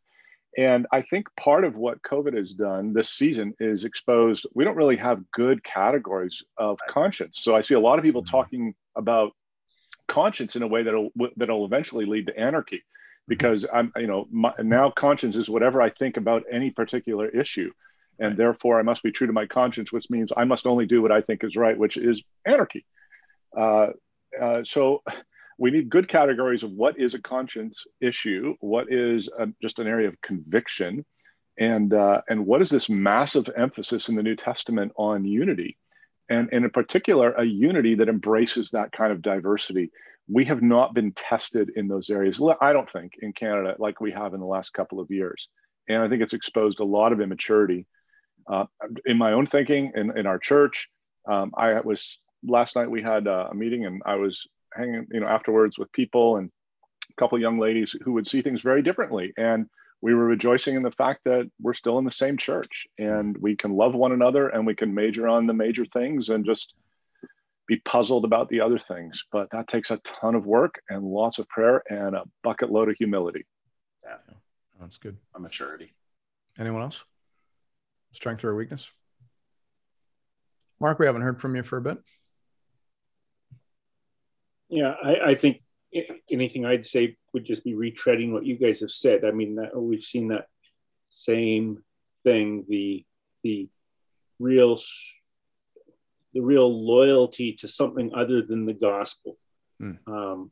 [0.58, 4.46] And I think part of what COVID has done this season is exposed.
[4.54, 7.38] We don't really have good categories of conscience.
[7.40, 8.36] So I see a lot of people mm-hmm.
[8.36, 9.32] talking about
[10.20, 12.82] conscience in a way that'll that'll eventually lead to anarchy.
[13.22, 13.34] Mm-hmm.
[13.34, 17.70] because i'm you know my, now conscience is whatever i think about any particular issue.
[18.18, 21.00] And therefore i must be true to my conscience which means i must only do
[21.02, 22.84] what i think is right which is anarchy.
[23.56, 23.88] Uh,
[24.40, 25.02] uh, so
[25.58, 29.86] we need good categories of what is a conscience issue what is a, just an
[29.86, 31.04] area of conviction
[31.58, 35.76] and uh, and what is this massive emphasis in the new testament on unity
[36.28, 39.90] and, and in particular, a unity that embraces that kind of diversity.
[40.28, 44.12] We have not been tested in those areas, I don't think, in Canada like we
[44.12, 45.48] have in the last couple of years.
[45.88, 47.86] And I think it's exposed a lot of immaturity
[48.50, 48.64] uh,
[49.04, 50.88] in my own thinking, in, in our church.
[51.28, 55.26] Um, I was last night we had a meeting and I was hanging, you know,
[55.26, 56.50] afterwards with people and
[57.10, 59.32] a couple young ladies who would see things very differently.
[59.36, 59.66] And
[60.02, 63.54] we were rejoicing in the fact that we're still in the same church and we
[63.54, 66.74] can love one another and we can major on the major things and just
[67.68, 69.22] be puzzled about the other things.
[69.30, 72.88] But that takes a ton of work and lots of prayer and a bucket load
[72.88, 73.46] of humility.
[74.04, 74.16] Yeah,
[74.80, 75.18] that's good.
[75.36, 75.92] A maturity.
[76.58, 77.04] Anyone else?
[78.10, 78.90] Strength or weakness?
[80.80, 81.98] Mark, we haven't heard from you for a bit.
[84.68, 85.62] Yeah, I, I think
[86.30, 89.24] anything I'd say would just be retreading what you guys have said.
[89.24, 90.46] I mean, that, we've seen that
[91.10, 91.82] same
[92.22, 93.04] thing the
[93.42, 93.68] the
[94.38, 94.78] real
[96.32, 99.36] the real loyalty to something other than the gospel.
[99.80, 99.98] Mm.
[100.06, 100.50] Um,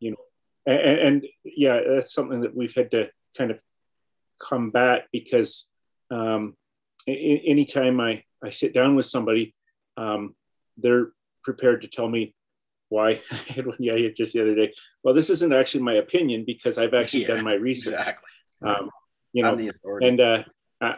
[0.00, 0.16] you know,
[0.66, 3.60] and, and, yeah, that's something that we've had to kind of
[4.40, 5.68] combat because
[6.10, 6.56] um,
[7.06, 9.54] anytime I I sit down with somebody,
[9.96, 10.34] um,
[10.76, 12.34] they're prepared to tell me
[12.90, 14.72] why I had one yeah just the other day.
[15.02, 17.94] Well, this isn't actually my opinion because I've actually yeah, done my research.
[17.94, 18.28] Exactly.
[18.62, 18.90] Um,
[19.32, 19.56] you know,
[20.00, 20.42] and uh,
[20.80, 20.96] uh,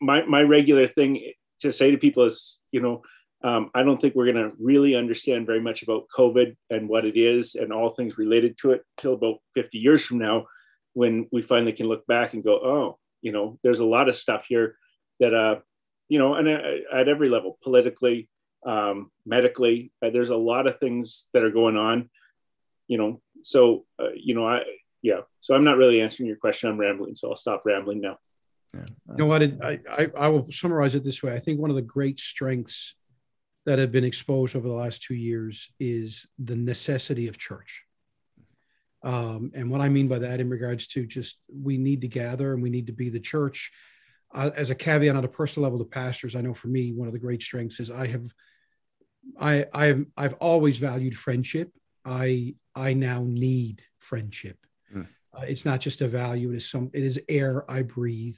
[0.00, 3.02] my my regular thing to say to people is, you know,
[3.44, 7.04] um, I don't think we're going to really understand very much about COVID and what
[7.04, 10.46] it is and all things related to it till about 50 years from now,
[10.94, 14.16] when we finally can look back and go, oh, you know, there's a lot of
[14.16, 14.76] stuff here
[15.20, 15.56] that, uh,
[16.08, 16.60] you know, and uh,
[16.92, 18.28] at every level, politically,
[18.64, 19.92] um, medically.
[20.02, 22.10] Uh, there's a lot of things that are going on,
[22.88, 23.20] you know.
[23.42, 24.62] So, uh, you know, I
[25.02, 25.20] yeah.
[25.40, 26.70] So I'm not really answering your question.
[26.70, 28.18] I'm rambling, so I'll stop rambling now.
[28.72, 29.42] Yeah, you know what?
[29.42, 31.34] I, I I will summarize it this way.
[31.34, 32.94] I think one of the great strengths
[33.66, 37.84] that have been exposed over the last two years is the necessity of church.
[39.02, 42.54] Um, and what I mean by that, in regards to just we need to gather
[42.54, 43.70] and we need to be the church.
[44.34, 47.06] Uh, as a caveat on a personal level to pastors, I know for me one
[47.06, 48.24] of the great strengths is I have,
[49.40, 51.70] I I've I've always valued friendship.
[52.04, 54.58] I I now need friendship.
[54.94, 55.06] Mm.
[55.36, 56.90] Uh, it's not just a value; it is some.
[56.92, 58.36] It is air I breathe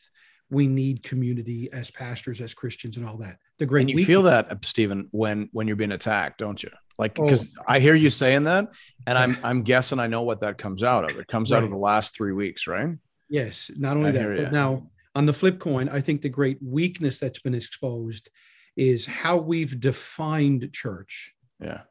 [0.51, 3.39] we need community as pastors, as Christians, and all that.
[3.59, 3.89] The great.
[3.89, 6.70] And you feel that, Stephen, when when you're being attacked, don't you?
[6.99, 7.64] Like because oh.
[7.66, 8.68] I hear you saying that,
[9.07, 11.18] and I'm I'm guessing I know what that comes out of.
[11.18, 11.59] It comes right.
[11.59, 12.91] out of the last three weeks, right?
[13.28, 13.70] Yes.
[13.76, 17.18] Not only I that, but now on the flip coin, I think the great weakness
[17.18, 18.30] that's been exposed
[18.77, 21.33] is how we've defined church.
[21.61, 21.83] Yeah.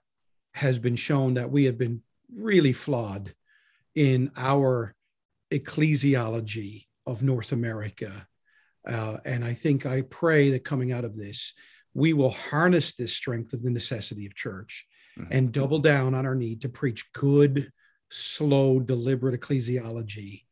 [0.53, 2.01] Has been shown that we have been
[2.33, 3.33] really flawed
[3.93, 4.95] in our
[5.51, 8.27] ecclesiology of North America
[8.85, 11.53] uh, and I think I pray that coming out of this,
[11.93, 14.85] we will harness this strength of the necessity of church
[15.17, 15.31] mm-hmm.
[15.31, 17.71] and double down on our need to preach good,
[18.09, 20.43] slow, deliberate ecclesiology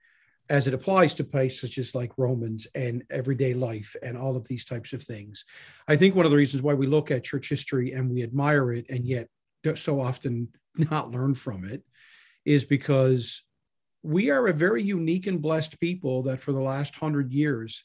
[0.53, 4.93] as it applies to passages like Romans and everyday life and all of these types
[4.93, 5.45] of things.
[5.87, 8.71] I think one of the reasons why we look at church history and we admire
[8.71, 9.27] it and yet
[9.73, 10.49] so often
[10.91, 11.81] not learn from it
[12.45, 13.41] is because
[14.03, 17.83] we are a very unique and blessed people that for the last hundred years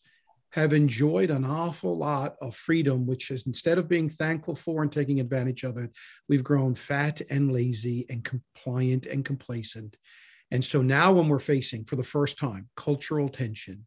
[0.50, 4.92] have enjoyed an awful lot of freedom, which is instead of being thankful for and
[4.92, 5.90] taking advantage of it,
[6.28, 9.96] we've grown fat and lazy and compliant and complacent.
[10.50, 13.86] And so now, when we're facing for the first time cultural tension,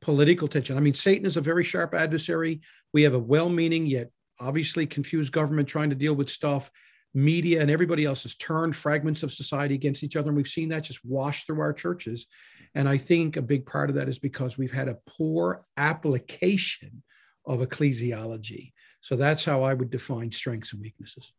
[0.00, 2.60] political tension, I mean, Satan is a very sharp adversary.
[2.92, 6.70] We have a well meaning, yet obviously confused government trying to deal with stuff.
[7.16, 10.30] Media and everybody else has turned fragments of society against each other.
[10.30, 12.26] And we've seen that just wash through our churches.
[12.74, 17.04] And I think a big part of that is because we've had a poor application
[17.46, 18.72] of ecclesiology.
[19.00, 21.32] So that's how I would define strengths and weaknesses.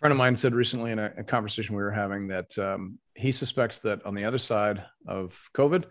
[0.00, 2.98] A friend of mine said recently in a, a conversation we were having that um,
[3.14, 5.84] he suspects that on the other side of COVID,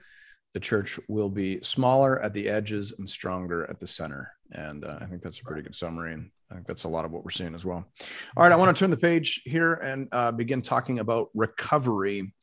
[0.56, 4.32] the church will be smaller at the edges and stronger at the center.
[4.52, 6.14] And uh, I think that's a pretty good summary.
[6.14, 7.86] And I think that's a lot of what we're seeing as well.
[8.36, 12.34] All right, I want to turn the page here and uh, begin talking about recovery.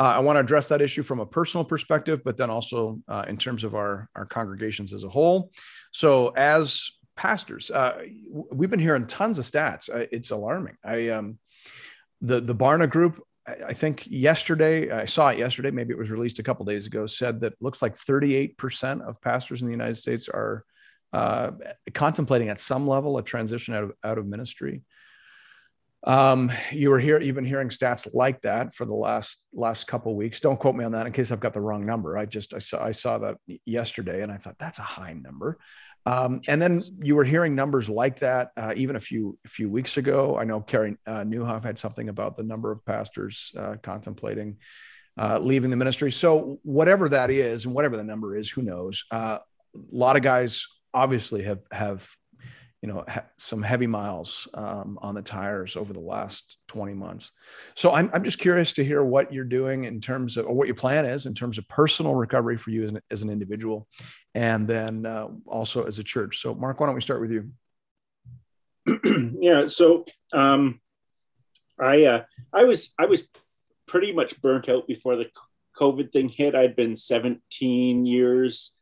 [0.00, 3.24] Uh, I want to address that issue from a personal perspective, but then also uh,
[3.28, 5.52] in terms of our, our congregations as a whole.
[5.92, 9.88] So, as pastors, uh, we've been hearing tons of stats.
[10.12, 10.76] it's alarming.
[10.84, 11.38] I um,
[12.20, 13.22] the the Barna Group.
[13.48, 17.06] I think yesterday, I saw it yesterday, maybe it was released a couple days ago,
[17.06, 20.64] said that looks like 38% of pastors in the United States are
[21.12, 21.52] uh,
[21.94, 24.82] contemplating at some level a transition out of, out of ministry.
[26.06, 30.14] Um, you were here, you've been hearing stats like that for the last last couple
[30.14, 30.40] weeks.
[30.40, 32.16] Don't quote me on that in case I've got the wrong number.
[32.16, 35.58] I just I saw I saw that yesterday and I thought that's a high number.
[36.06, 39.68] Um, and then you were hearing numbers like that uh, even a few a few
[39.68, 40.38] weeks ago.
[40.38, 44.58] I know Carey uh, Nieuwhof had something about the number of pastors uh, contemplating
[45.18, 46.12] uh, leaving the ministry.
[46.12, 49.04] So whatever that is, and whatever the number is, who knows?
[49.10, 49.38] Uh,
[49.74, 52.08] a lot of guys obviously have have
[52.82, 53.04] you know
[53.38, 57.32] some heavy miles um, on the tires over the last 20 months.
[57.74, 60.66] So I'm, I'm just curious to hear what you're doing in terms of or what
[60.66, 63.86] your plan is in terms of personal recovery for you as an, as an individual
[64.34, 66.38] and then uh, also as a church.
[66.38, 67.50] So mark why don't we start with you?
[69.40, 70.80] Yeah so um,
[71.78, 72.22] i uh,
[72.52, 73.26] i was i was
[73.88, 75.26] pretty much burnt out before the
[75.76, 76.54] covid thing hit.
[76.54, 78.72] I'd been 17 years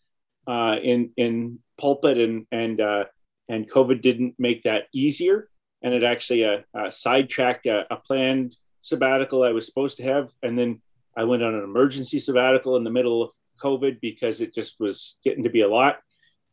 [0.46, 3.04] uh, in in pulpit and and uh,
[3.48, 5.48] and COVID didn't make that easier.
[5.82, 10.30] And it actually uh, uh, sidetracked a, a, planned sabbatical I was supposed to have.
[10.42, 10.80] And then
[11.16, 13.30] I went on an emergency sabbatical in the middle of
[13.62, 15.98] COVID because it just was getting to be a lot.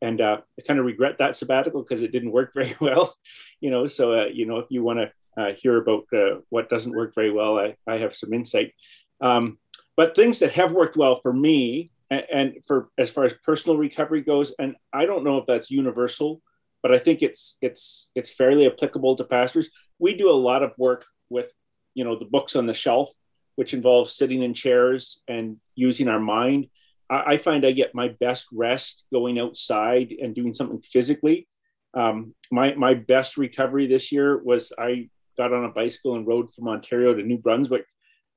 [0.02, 3.16] And uh, I kind of regret that sabbatical because it didn't work very well,
[3.62, 3.88] you know.
[3.88, 7.16] So, uh, you know, if you want to uh, hear about uh, what doesn't work
[7.16, 8.74] very well, I, I have some insight.
[9.22, 9.60] Um,
[9.96, 13.78] but things that have worked well for me and, and for as far as personal
[13.78, 16.42] recovery goes, and I don't know if that's universal
[16.82, 19.70] but I think it's it's it's fairly applicable to pastors.
[20.00, 21.52] We do a lot of work with
[21.94, 23.10] you know the books on the shelf,
[23.56, 26.68] which involves sitting in chairs and using our mind.
[27.10, 31.48] I, I find I get my best rest going outside and doing something physically.
[31.94, 36.52] Um, my my best recovery this year was I got on a bicycle and rode
[36.52, 37.86] from Ontario to New Brunswick.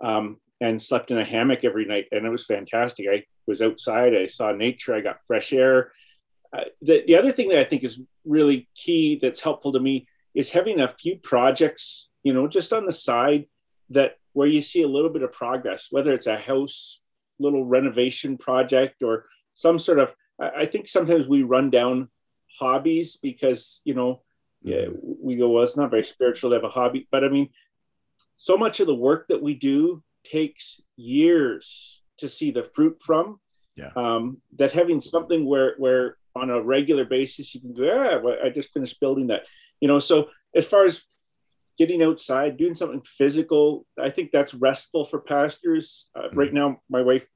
[0.01, 4.15] Um, and slept in a hammock every night and it was fantastic i was outside
[4.15, 5.91] i saw nature i got fresh air
[6.55, 10.07] uh, the, the other thing that I think is really key that's helpful to me
[10.35, 13.47] is having a few projects, you know, just on the side
[13.91, 17.01] that where you see a little bit of progress, whether it's a house
[17.39, 22.09] little renovation project or some sort of, I think sometimes we run down
[22.59, 24.23] hobbies because, you know,
[24.63, 27.07] yeah, we go, well, it's not very spiritual to have a hobby.
[27.11, 27.51] But I mean,
[28.37, 33.41] so much of the work that we do takes years to see the fruit from.
[33.77, 33.91] Yeah.
[33.97, 38.51] Um, that having something where where on a regular basis you can go, yeah, I
[38.51, 39.43] just finished building that.
[39.81, 41.05] You know, so as far as
[41.79, 46.09] getting outside, doing something physical, I think that's restful for pastors.
[46.15, 46.39] Uh, mm-hmm.
[46.39, 47.27] Right now, my wife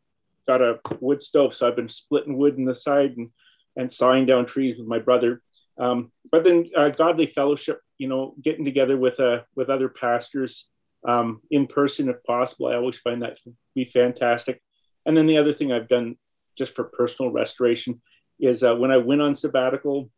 [0.47, 3.31] got a wood stove, so I've been splitting wood in the side and
[3.77, 5.41] and sawing down trees with my brother.
[5.79, 10.69] Um, but then uh, godly fellowship, you know, getting together with uh, with other pastors
[11.07, 12.67] um, in person if possible.
[12.67, 14.61] I always find that to be fantastic.
[15.07, 16.17] And then the other thing I've done
[16.57, 18.03] just for personal restoration
[18.41, 20.11] is uh, when I went on sabbatical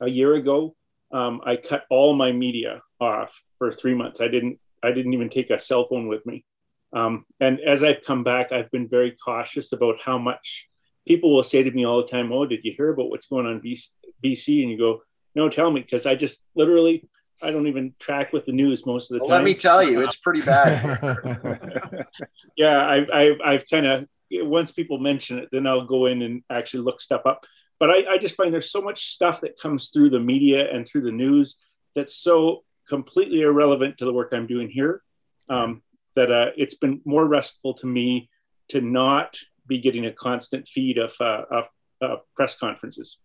[0.00, 0.74] a year ago,
[1.12, 4.20] um, I cut all my media off for three months.
[4.20, 6.44] I didn't I didn't even take a cell phone with me.
[6.92, 10.68] Um, and as I've come back, I've been very cautious about how much
[11.06, 13.46] people will say to me all the time, "Oh, did you hear about what's going
[13.46, 15.02] on BC?" And you go,
[15.34, 17.08] "No, tell me," because I just literally
[17.42, 19.38] I don't even track with the news most of the well, time.
[19.38, 20.98] Let me tell you, it's pretty bad.
[22.56, 26.42] yeah, I've I've, I've kind of once people mention it, then I'll go in and
[26.50, 27.44] actually look stuff up.
[27.78, 30.86] But I, I just find there's so much stuff that comes through the media and
[30.86, 31.58] through the news
[31.94, 35.02] that's so completely irrelevant to the work I'm doing here.
[35.48, 35.82] Um,
[36.16, 38.28] that uh, it's been more restful to me
[38.68, 41.68] to not be getting a constant feed of, uh, of
[42.02, 43.18] uh, press conferences.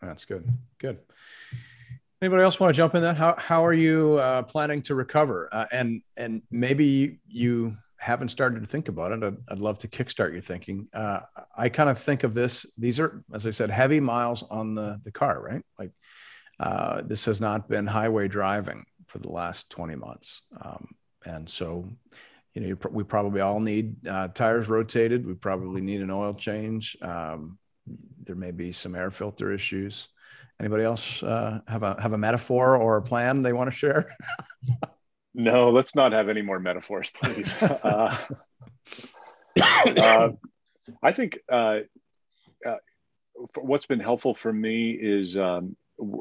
[0.00, 0.46] That's good.
[0.78, 0.98] Good.
[2.20, 3.16] Anybody else want to jump in that?
[3.16, 5.50] How how are you uh, planning to recover?
[5.52, 7.76] Uh, and and maybe you
[8.06, 9.24] haven't started to think about it.
[9.24, 10.86] I'd, I'd love to kickstart your thinking.
[10.94, 11.20] Uh,
[11.56, 12.64] I kind of think of this.
[12.78, 15.62] These are, as I said, heavy miles on the the car, right?
[15.76, 15.90] Like
[16.60, 20.94] uh, this has not been highway driving for the last twenty months, um,
[21.24, 21.84] and so
[22.54, 25.26] you know we probably all need uh, tires rotated.
[25.26, 26.96] We probably need an oil change.
[27.02, 27.58] Um,
[28.22, 30.08] there may be some air filter issues.
[30.60, 34.16] Anybody else uh, have a have a metaphor or a plan they want to share?
[35.36, 37.52] no, let's not have any more metaphors, please.
[37.60, 38.18] uh,
[39.60, 40.28] uh,
[41.02, 41.80] I think uh,
[42.66, 42.76] uh,
[43.56, 45.76] what's been helpful for me is um,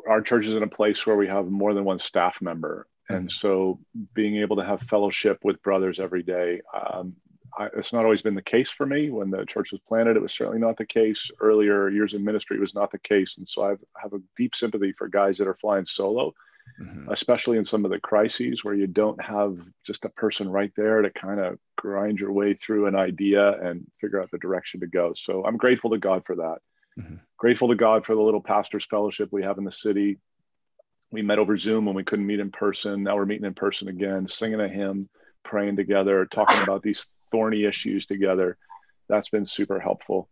[0.08, 3.30] our church is in a place where we have more than one staff member, and
[3.30, 3.30] mm-hmm.
[3.30, 3.80] so
[4.14, 7.16] being able to have fellowship with brothers every day um,
[7.58, 9.10] I, it's not always been the case for me.
[9.10, 11.30] When the church was planted, it was certainly not the case.
[11.40, 13.70] Earlier years in ministry was not the case, and so I
[14.02, 16.34] have a deep sympathy for guys that are flying solo,
[16.80, 17.12] mm-hmm.
[17.12, 21.02] especially in some of the crises where you don't have just a person right there
[21.02, 24.88] to kind of grind your way through an idea and figure out the direction to
[24.88, 25.14] go.
[25.16, 26.58] So I'm grateful to God for that.
[27.00, 27.16] Mm-hmm.
[27.38, 30.18] Grateful to God for the little pastors fellowship we have in the city.
[31.12, 33.04] We met over Zoom when we couldn't meet in person.
[33.04, 35.10] Now we're meeting in person again, singing a hymn,
[35.44, 38.58] praying together, talking about these thorny issues together.
[39.08, 40.30] That's been super helpful.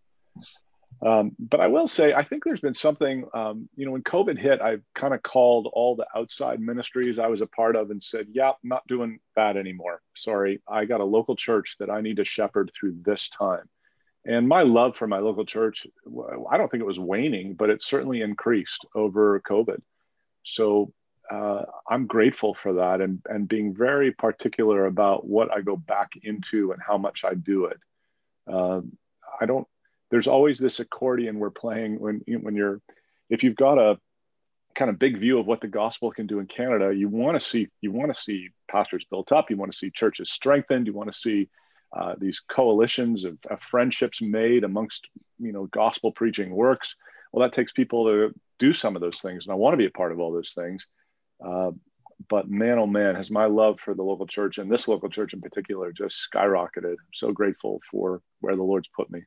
[1.02, 4.38] Um, but I will say, I think there's been something, um, you know, when COVID
[4.38, 8.02] hit, I kind of called all the outside ministries I was a part of and
[8.02, 10.02] said, yeah, not doing that anymore.
[10.16, 10.62] Sorry.
[10.68, 13.68] I got a local church that I need to shepherd through this time.
[14.26, 15.86] And my love for my local church,
[16.50, 19.82] I don't think it was waning, but it certainly increased over COVID.
[20.44, 20.94] So
[21.30, 26.12] uh, I'm grateful for that and, and being very particular about what I go back
[26.22, 27.78] into and how much I do it.
[28.48, 28.82] Uh,
[29.42, 29.68] I don't,
[30.14, 32.80] there's always this accordion we're playing when, when you're,
[33.32, 33.98] if you've got a
[34.76, 37.44] kind of big view of what the gospel can do in Canada, you want to
[37.44, 40.94] see, you want to see pastors built up, you want to see churches strengthened, you
[40.94, 41.50] want to see
[41.98, 45.08] uh, these coalitions of, of friendships made amongst,
[45.40, 46.96] you know, gospel preaching works.
[47.32, 49.48] Well, that takes people to do some of those things.
[49.48, 50.86] And I want to be a part of all those things.
[51.44, 51.72] Uh,
[52.30, 55.34] but man, oh man, has my love for the local church and this local church
[55.34, 56.92] in particular just skyrocketed.
[56.92, 59.24] I'm so grateful for where the Lord's put me.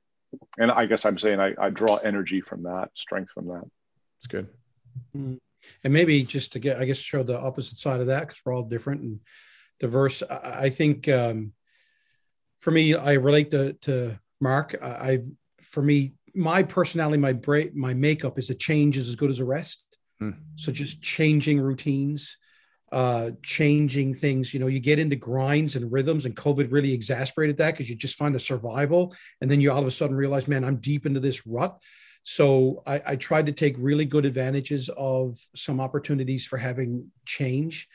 [0.59, 3.65] And I guess I'm saying I, I draw energy from that, strength from that.
[4.19, 4.49] It's good.
[5.17, 5.35] Mm-hmm.
[5.85, 8.55] And maybe just to get, I guess, show the opposite side of that because we're
[8.55, 9.21] all different and
[9.81, 10.23] diverse.
[10.23, 11.53] I, I think um,
[12.61, 14.77] for me, I relate to, to Mark.
[14.81, 15.19] I, I,
[15.61, 19.41] for me, my personality, my brain, my makeup is a change is as good as
[19.41, 19.83] a rest.
[20.19, 20.31] Hmm.
[20.57, 22.37] So just changing routines,
[22.93, 24.55] uh, changing things.
[24.55, 27.97] You know, you get into grinds and rhythms, and COVID really exasperated that because you
[27.97, 31.07] just find a survival, and then you all of a sudden realize, man, I'm deep
[31.07, 31.79] into this rut.
[32.23, 37.89] So I, I tried to take really good advantages of some opportunities for having change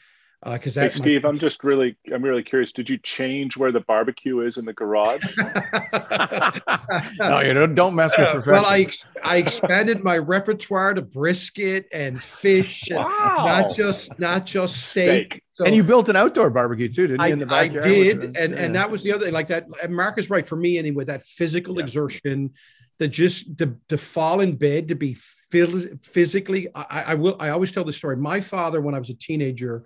[0.44, 2.72] because uh, hey, Steve, I'm just really, I'm really curious.
[2.72, 5.24] Did you change where the barbecue is in the garage?
[7.20, 7.76] no, you don't.
[7.76, 8.54] Don't mess with perfection.
[8.54, 8.88] Well, I
[9.24, 13.46] I expanded my repertoire to brisket and fish, and wow.
[13.48, 15.34] not just not just steak.
[15.34, 15.44] steak.
[15.52, 17.26] So, and you built an outdoor barbecue too, didn't you?
[17.26, 17.86] I, in the backyard?
[17.86, 18.64] I did, and yeah.
[18.64, 19.34] and that was the other thing.
[19.34, 21.04] Like that, Mark is right for me anyway.
[21.04, 21.84] That physical yeah.
[21.84, 22.52] exertion,
[22.98, 25.16] that just to, to fall in bed to be
[25.52, 26.68] physically.
[26.74, 27.36] I, I will.
[27.40, 28.18] I always tell the story.
[28.18, 29.84] My father, when I was a teenager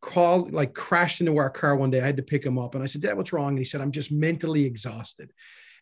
[0.00, 2.00] called, like crashed into our car one day.
[2.00, 2.74] I had to pick him up.
[2.74, 3.50] And I said, Dad, what's wrong?
[3.50, 5.32] And he said, I'm just mentally exhausted.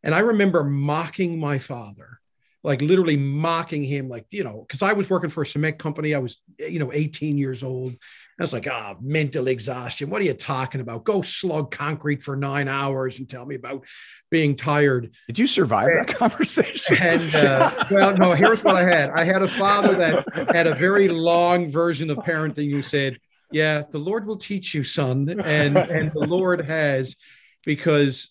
[0.03, 2.21] And I remember mocking my father,
[2.63, 6.15] like literally mocking him, like, you know, because I was working for a cement company.
[6.15, 7.95] I was, you know, 18 years old.
[8.39, 10.11] I was like, ah, oh, mental exhaustion.
[10.11, 11.05] What are you talking about?
[11.05, 13.85] Go slug concrete for nine hours and tell me about
[14.31, 15.15] being tired.
[15.27, 16.97] Did you survive that conversation?
[16.99, 19.11] And uh, well, no, here's what I had.
[19.11, 23.19] I had a father that had a very long version of parenting who said,
[23.51, 25.29] yeah, the Lord will teach you, son.
[25.29, 27.17] And and the Lord has,
[27.65, 28.31] because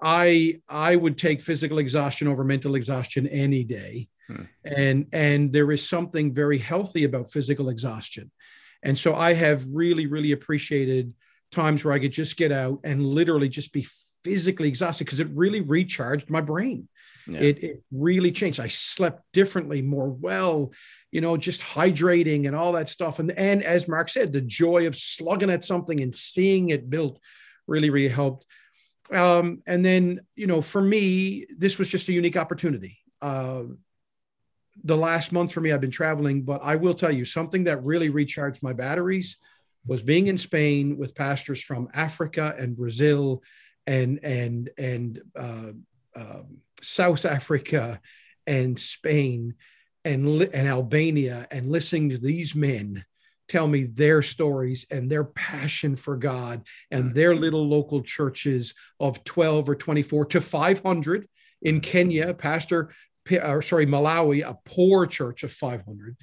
[0.00, 4.08] I I would take physical exhaustion over mental exhaustion any day.
[4.26, 4.42] Hmm.
[4.64, 8.30] And and there is something very healthy about physical exhaustion
[8.82, 11.12] and so I have really, really appreciated
[11.50, 13.86] times where I could just get out and literally just be
[14.22, 16.88] physically exhausted because it really recharged my brain.
[17.28, 17.40] Yeah.
[17.40, 18.58] It, it really changed.
[18.58, 20.72] I slept differently, more well,
[21.12, 23.18] you know, just hydrating and all that stuff.
[23.18, 27.20] And and as Mark said, the joy of slugging at something and seeing it built
[27.66, 28.46] really, really helped.
[29.12, 32.98] Um, and then, you know, for me, this was just a unique opportunity.
[33.20, 33.64] Uh,
[34.84, 37.84] the last month for me, I've been traveling, but I will tell you something that
[37.84, 39.36] really recharged my batteries
[39.86, 43.42] was being in Spain with pastors from Africa and Brazil
[43.86, 45.72] and and and uh,
[46.14, 46.42] uh,
[46.82, 48.00] South Africa
[48.46, 49.54] and Spain
[50.04, 53.04] and and Albania and listening to these men
[53.48, 57.14] tell me their stories and their passion for God and mm.
[57.14, 61.28] their little local churches of 12 or 24 to 500
[61.62, 61.82] in mm.
[61.82, 62.34] Kenya.
[62.34, 62.90] Pastor
[63.30, 66.16] or sorry, Malawi, a poor church of 500.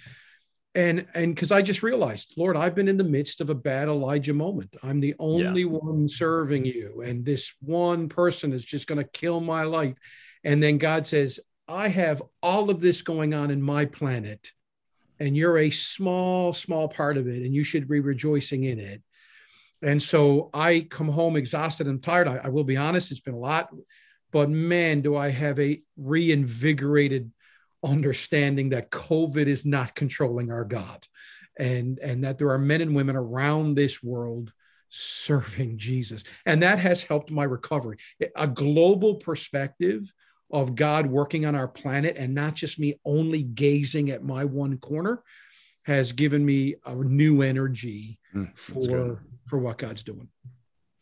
[0.74, 3.88] And and because I just realized, Lord, I've been in the midst of a bad
[3.88, 4.76] Elijah moment.
[4.84, 5.68] I'm the only yeah.
[5.68, 9.96] one serving you, and this one person is just going to kill my life.
[10.46, 14.52] And then God says, I have all of this going on in my planet,
[15.20, 19.02] and you're a small, small part of it, and you should be rejoicing in it.
[19.82, 22.30] And so I come home exhausted and tired.
[22.30, 23.70] I, I will be honest, it's been a lot
[24.36, 27.32] but man, do I have a reinvigorated
[27.82, 31.08] understanding that COVID is not controlling our God
[31.58, 34.52] and, and that there are men and women around this world
[34.90, 36.26] serving Jesus.
[36.46, 37.96] And that has helped my recovery.
[38.36, 40.12] A global perspective
[40.52, 44.78] of God working on our planet and not just me only gazing at my one
[44.78, 45.24] corner
[45.84, 50.28] has given me a new energy mm, for for what God's doing.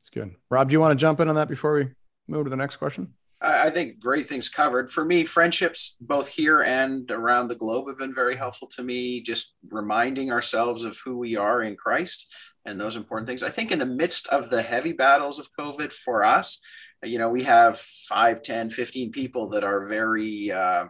[0.01, 0.35] It's good.
[0.49, 1.87] Rob, do you want to jump in on that before we
[2.27, 3.13] move to the next question?
[3.39, 4.89] I think great things covered.
[4.89, 9.21] For me, friendships both here and around the globe have been very helpful to me,
[9.21, 12.33] just reminding ourselves of who we are in Christ
[12.65, 13.43] and those important things.
[13.43, 16.59] I think in the midst of the heavy battles of COVID for us,
[17.03, 20.85] you know, we have 5, 10, 15 people that are very, uh,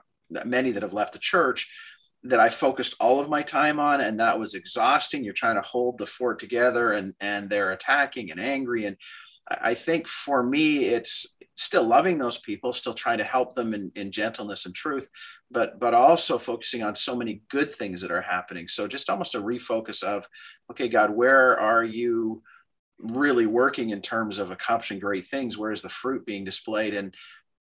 [0.45, 1.71] many that have left the church
[2.23, 5.23] that I focused all of my time on, and that was exhausting.
[5.23, 8.95] You're trying to hold the fort together, and and they're attacking and angry, and
[9.49, 13.91] I think for me, it's still loving those people, still trying to help them in,
[13.95, 15.09] in gentleness and truth,
[15.51, 18.67] but but also focusing on so many good things that are happening.
[18.67, 20.27] So just almost a refocus of,
[20.71, 22.41] okay, God, where are you
[22.99, 25.57] really working in terms of accomplishing great things?
[25.57, 26.93] Where is the fruit being displayed?
[26.93, 27.13] And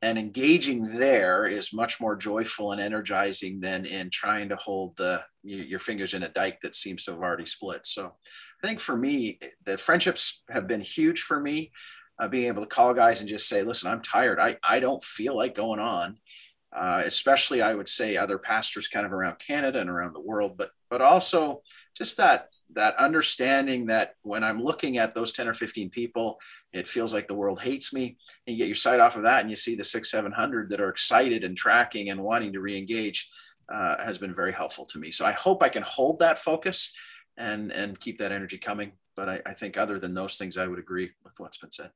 [0.02, 5.22] and engaging there is much more joyful and energizing than in trying to hold the
[5.44, 7.86] your fingers in a dike that seems to have already split.
[7.86, 8.12] So
[8.62, 11.72] I think for me, the friendships have been huge for me
[12.20, 14.38] uh, being able to call guys and just say, listen, I'm tired.
[14.38, 16.18] I, I don't feel like going on.
[16.74, 20.56] Uh, especially, I would say other pastors kind of around Canada and around the world,
[20.56, 21.62] but but also
[21.96, 26.38] just that that understanding that when I'm looking at those 10 or 15 people,
[26.72, 28.16] it feels like the world hates me.
[28.46, 30.70] And you get your sight off of that, and you see the six, seven hundred
[30.70, 33.30] that are excited and tracking and wanting to re-engage
[33.70, 35.10] uh, has been very helpful to me.
[35.10, 36.94] So I hope I can hold that focus
[37.36, 38.92] and and keep that energy coming.
[39.14, 41.90] But I, I think other than those things, I would agree with what's been said.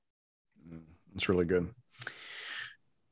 [1.14, 1.70] It's really good.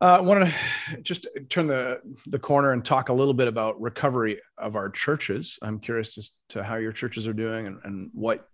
[0.00, 3.80] Uh, I want to just turn the, the corner and talk a little bit about
[3.80, 5.58] recovery of our churches.
[5.62, 8.46] I'm curious as to how your churches are doing and, and what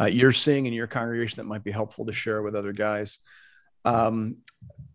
[0.00, 3.18] uh, you're seeing in your congregation that might be helpful to share with other guys.
[3.84, 4.38] Um,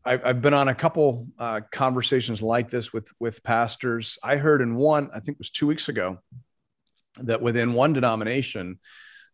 [0.04, 4.18] I've, I've, been on a couple uh, conversations like this with with pastors.
[4.22, 6.20] I heard in one, I think it was two weeks ago,
[7.24, 8.80] that within one denomination,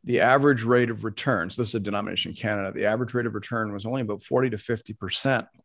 [0.04, 3.26] the average rate of return, so this is a denomination in Canada, the average rate
[3.26, 5.40] of return was only about 40 to 50%.
[5.42, 5.60] Hmm.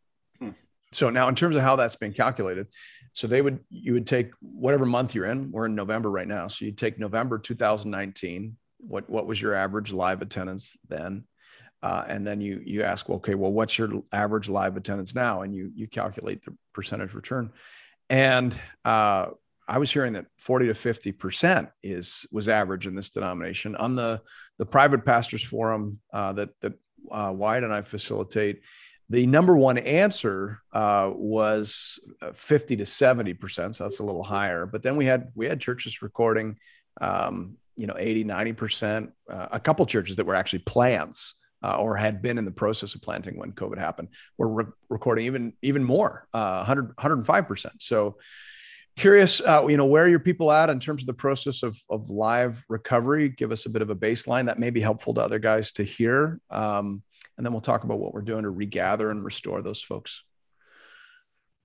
[0.93, 2.69] So now in terms of how that's being calculated,
[3.13, 6.49] so they would, you would take whatever month you're in, we're in November right now.
[6.49, 11.25] So you take November 2019, what, what was your average live attendance then?
[11.83, 15.43] Uh, and then you, you ask, okay, well, what's your average live attendance now?
[15.43, 17.51] And you, you calculate the percentage return.
[18.09, 19.29] And uh,
[19.69, 23.77] I was hearing that 40 to 50 percent is was average in this denomination.
[23.77, 24.21] On the
[24.59, 26.75] the private pastors forum uh, that that
[27.11, 28.61] uh, Wyatt and I facilitate,
[29.13, 33.77] the number one answer uh, was uh, 50 to 70 percent.
[33.77, 34.65] So that's a little higher.
[34.65, 36.57] But then we had we had churches recording,
[36.99, 39.11] um, you know, 80, 90 percent.
[39.29, 41.39] Uh, a couple churches that were actually plants.
[41.65, 45.27] Uh, or had been in the process of planting when COVID happened, were re- recording
[45.27, 47.75] even even more, 100 105 percent.
[47.79, 48.17] So
[48.97, 51.79] curious uh, you know where are your people at in terms of the process of,
[51.89, 55.21] of live recovery give us a bit of a baseline that may be helpful to
[55.21, 57.01] other guys to hear um,
[57.37, 60.25] and then we'll talk about what we're doing to regather and restore those folks.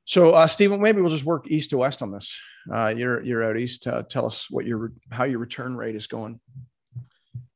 [0.05, 2.33] So uh, stephen maybe we'll just work east to west on this.
[2.73, 3.87] Uh, you're you're out east.
[3.87, 6.39] Uh, tell us what your how your return rate is going.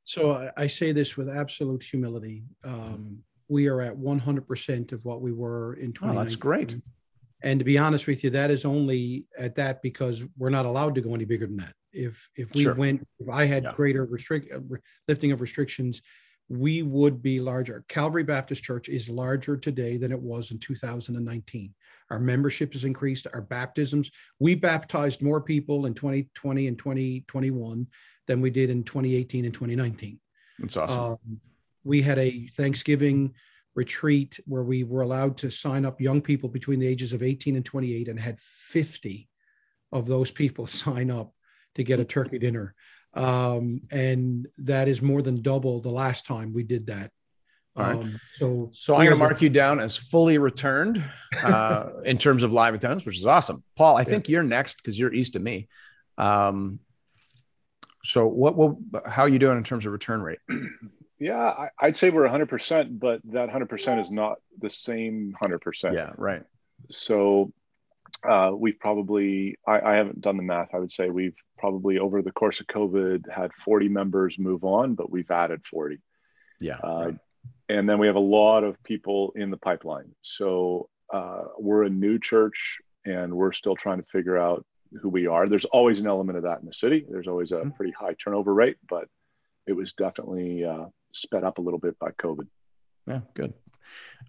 [0.04, 2.44] So I, say this with absolute humility.
[2.66, 6.76] Um, we are at 100% of what we were in 2019 oh, that's great.
[7.44, 10.96] And to be honest with you, that is only at that because we're not allowed
[10.96, 11.74] to go any bigger than that.
[11.94, 12.76] If if we sure.
[12.76, 13.74] went, if I had yeah.
[13.74, 14.60] greater restrict uh,
[15.08, 16.02] lifting of restrictions,
[16.52, 17.86] we would be larger.
[17.88, 21.74] Calvary Baptist Church is larger today than it was in 2019.
[22.10, 23.26] Our membership has increased.
[23.34, 27.88] Our baptisms, we baptized more people in 2020 and 2021
[28.28, 30.20] than we did in 2018 and 2019.
[30.60, 31.00] That's awesome.
[31.00, 31.40] Um,
[31.86, 33.34] we had a Thanksgiving
[33.74, 37.56] retreat where we were allowed to sign up young people between the ages of 18
[37.56, 39.30] and 28 and had 50
[39.94, 41.34] of those people sign up
[41.76, 42.76] to get a turkey dinner.
[43.14, 47.12] Um, and that is more than double the last time we did that.
[47.76, 47.96] All right.
[47.96, 51.04] Um, so, so I'm going to mark you down as fully returned
[51.44, 53.64] uh, in terms of live attendance, which is awesome.
[53.76, 55.70] Paul, I think you're next because you're east of me.
[56.18, 56.80] Um,
[58.04, 60.40] so, what, what, how are you doing in terms of return rate?
[61.22, 65.94] Yeah, I, would say we're 100%, but that 100% is not the same 100%.
[65.94, 66.42] Yeah, right.
[66.90, 67.54] So
[68.28, 70.70] uh, we've probably, I, I, haven't done the math.
[70.74, 74.96] I would say we've probably over the course of COVID had 40 members move on,
[74.96, 76.00] but we've added 40.
[76.60, 76.78] Yeah.
[76.84, 77.18] Uh, right.
[77.70, 80.14] And then we have a lot of people in the pipeline.
[80.22, 84.66] So uh, we're a new church and we're still trying to figure out
[85.02, 85.48] who we are.
[85.48, 87.06] There's always an element of that in the city.
[87.10, 87.72] There's always a mm-hmm.
[87.72, 89.08] pretty high turnover rate, but
[89.66, 92.48] it was definitely uh, sped up a little bit by COVID.
[93.08, 93.54] Yeah, good.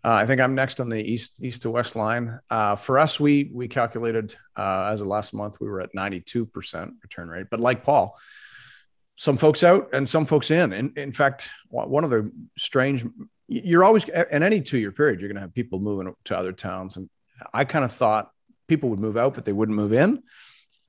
[0.04, 2.40] Uh, I think I'm next on the east east to west line.
[2.50, 6.46] Uh, for us, we we calculated uh, as of last month we were at 92
[6.46, 7.46] percent return rate.
[7.50, 8.18] But like Paul,
[9.16, 10.72] some folks out and some folks in.
[10.72, 13.04] In in fact, one of the strange
[13.48, 16.52] you're always in any two year period you're going to have people moving to other
[16.52, 17.08] towns, and
[17.52, 18.30] I kind of thought
[18.66, 20.22] people would move out, but they wouldn't move in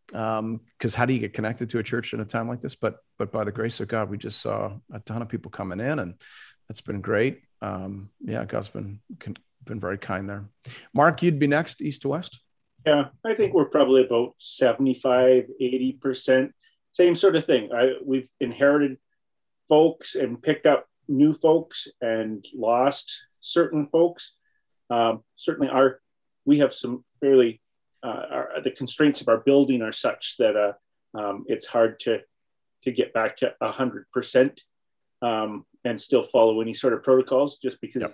[0.07, 0.59] because um,
[0.95, 2.75] how do you get connected to a church in a time like this?
[2.75, 5.79] But but by the grace of God, we just saw a ton of people coming
[5.79, 6.15] in, and
[6.67, 7.41] that's been great.
[7.63, 8.99] Um, yeah, God's been
[9.65, 10.45] been very kind there.
[10.93, 12.39] Mark, you'd be next, east to west.
[12.85, 16.51] Yeah, I think we're probably about 75, 80 percent.
[16.91, 17.69] Same sort of thing.
[17.73, 18.97] I, we've inherited
[19.69, 24.35] folks and picked up new folks and lost certain folks.
[24.89, 26.01] Um, certainly, our
[26.45, 27.61] we have some fairly
[28.03, 32.19] uh, our, the constraints of our building are such that uh, um, it's hard to
[32.83, 34.59] to get back to hundred percent
[35.21, 38.11] um, and still follow any sort of protocols, just because yep.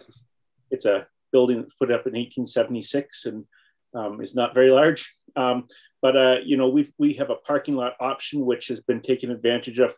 [0.71, 3.45] it's a building that's put up in 1876 and
[3.93, 5.15] um, is not very large.
[5.35, 5.67] Um,
[6.01, 9.31] but uh, you know, we we have a parking lot option which has been taken
[9.31, 9.93] advantage of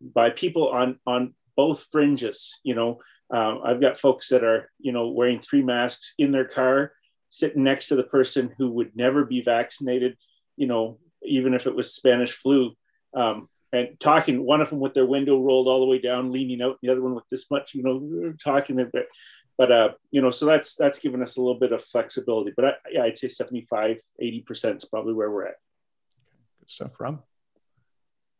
[0.00, 2.60] by people on on both fringes.
[2.62, 3.00] You know,
[3.32, 6.92] uh, I've got folks that are you know wearing three masks in their car
[7.30, 10.16] sitting next to the person who would never be vaccinated,
[10.56, 12.72] you know, even if it was Spanish flu,
[13.14, 16.62] um, and talking, one of them with their window rolled all the way down, leaning
[16.62, 19.06] out, the other one with this much, you know, talking a bit.
[19.58, 22.64] But, uh, you know, so that's, that's given us a little bit of flexibility, but
[22.64, 25.56] I, yeah, I'd say 75, 80% is probably where we're at.
[26.60, 27.22] Good stuff, Rob.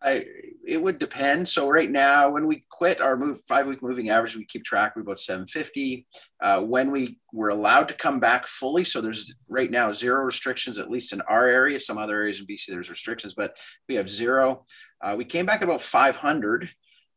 [0.03, 0.25] I,
[0.67, 1.49] it would depend.
[1.49, 4.95] So right now, when we quit our move five week moving average, we keep track
[4.95, 6.07] of about 750.
[6.41, 10.79] Uh, when we were allowed to come back fully, so there's right now zero restrictions,
[10.79, 11.81] at least in our area.
[11.81, 13.57] Some other areas in BC there's restrictions, but
[13.89, 14.65] we have zero.
[15.01, 16.69] Uh, we came back about 500,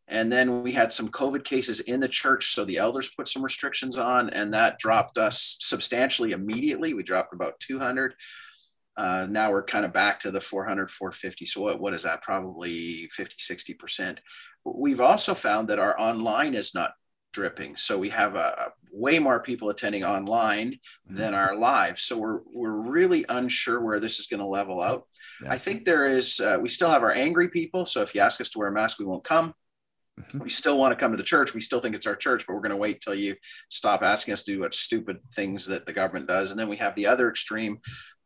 [0.08, 3.44] and then we had some COVID cases in the church, so the elders put some
[3.44, 6.94] restrictions on, and that dropped us substantially immediately.
[6.94, 8.16] We dropped about 200.
[9.00, 11.46] Uh, now we're kind of back to the 400, 450.
[11.46, 12.22] So what, what is that?
[12.22, 14.18] Probably 50, 60%.
[14.66, 16.92] We've also found that our online is not
[17.32, 17.78] dripping.
[17.78, 21.98] So we have a, a way more people attending online than our live.
[21.98, 25.08] So we're, we're really unsure where this is going to level out.
[25.42, 25.54] Yeah.
[25.54, 27.86] I think there is, uh, we still have our angry people.
[27.86, 29.54] So if you ask us to wear a mask, we won't come.
[30.20, 30.40] Mm-hmm.
[30.40, 31.54] We still want to come to the church.
[31.54, 33.36] We still think it's our church, but we're going to wait till you
[33.70, 36.52] stop asking us to do what stupid things that the government does.
[36.52, 37.80] And then we have the other extreme,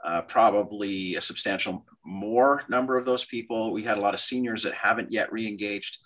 [0.03, 3.71] uh, probably a substantial more number of those people.
[3.71, 5.97] We had a lot of seniors that haven't yet re-engaged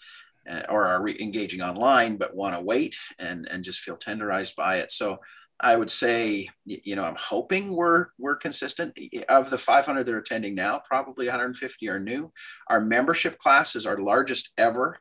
[0.49, 4.77] uh, or are re-engaging online, but want to wait and and just feel tenderized by
[4.77, 4.91] it.
[4.91, 5.19] So
[5.59, 8.97] I would say, you know, I'm hoping we're we're consistent.
[9.27, 12.31] Of the 500 that are attending now, probably 150 are new.
[12.67, 14.99] Our membership class is our largest ever,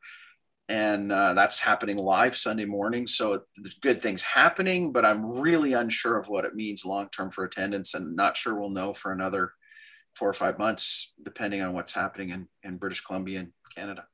[0.69, 3.07] and uh, that's happening live Sunday morning.
[3.07, 3.43] So
[3.81, 7.95] good things happening, but I'm really unsure of what it means long term for attendance,
[7.95, 9.53] and not sure we'll know for another
[10.15, 14.07] four or five months, depending on what's happening in, in British Columbia and Canada.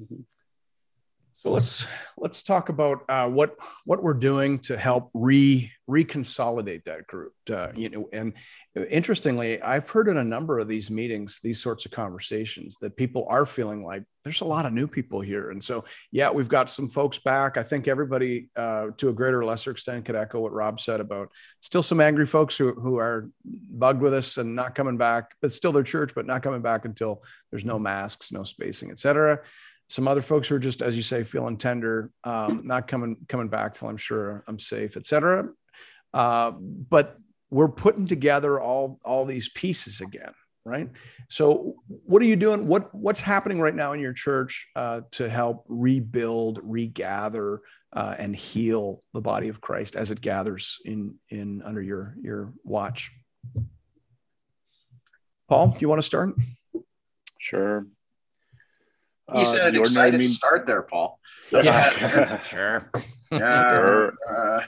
[0.00, 0.22] Mm-hmm.
[1.42, 1.86] So let's
[2.18, 7.32] let's talk about uh, what what we're doing to help re reconsolidate that group.
[7.50, 8.34] Uh, you know, and
[8.90, 13.24] interestingly, I've heard in a number of these meetings, these sorts of conversations, that people
[13.30, 16.70] are feeling like there's a lot of new people here, and so yeah, we've got
[16.70, 17.56] some folks back.
[17.56, 21.00] I think everybody, uh, to a greater or lesser extent, could echo what Rob said
[21.00, 21.30] about
[21.60, 25.54] still some angry folks who who are bugged with us and not coming back, but
[25.54, 29.40] still their church, but not coming back until there's no masks, no spacing, etc
[29.90, 33.48] some other folks who are just, as you say, feeling tender, um, not coming coming
[33.48, 35.48] back till I'm sure I'm safe, etc.
[36.14, 37.18] Uh, but
[37.50, 40.32] we're putting together all all these pieces again,
[40.64, 40.88] right?
[41.28, 42.68] So, what are you doing?
[42.68, 47.60] What what's happening right now in your church uh, to help rebuild, regather,
[47.92, 52.52] uh, and heal the body of Christ as it gathers in in under your your
[52.62, 53.10] watch?
[55.48, 56.30] Paul, do you want to start?
[57.40, 57.86] Sure.
[59.34, 60.36] You said uh, an excited means...
[60.36, 61.18] start there, Paul.
[61.52, 62.42] Yeah.
[62.42, 62.90] sure.
[63.30, 63.70] Yeah.
[63.74, 64.14] Sure.
[64.28, 64.60] Uh,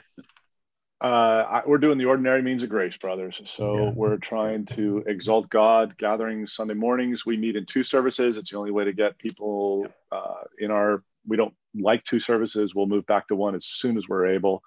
[1.05, 3.41] uh, we're doing the ordinary means of grace, brothers.
[3.45, 3.91] So yeah.
[3.91, 5.97] we're trying to exalt God.
[5.99, 8.37] Gathering Sunday mornings, we meet in two services.
[8.37, 11.03] It's the only way to get people uh, in our.
[11.27, 12.75] We don't like two services.
[12.75, 14.63] We'll move back to one as soon as we're able.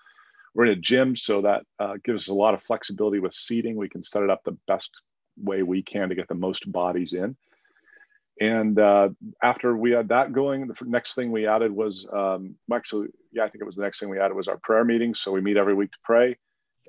[0.53, 3.75] We're in a gym, so that uh, gives us a lot of flexibility with seating.
[3.75, 4.89] We can set it up the best
[5.37, 7.35] way we can to get the most bodies in
[8.39, 9.09] and uh,
[9.41, 13.49] after we had that going, the next thing we added was um, actually, yeah, I
[13.49, 15.21] think it was the next thing we added was our prayer meetings.
[15.21, 16.37] So we meet every week to pray,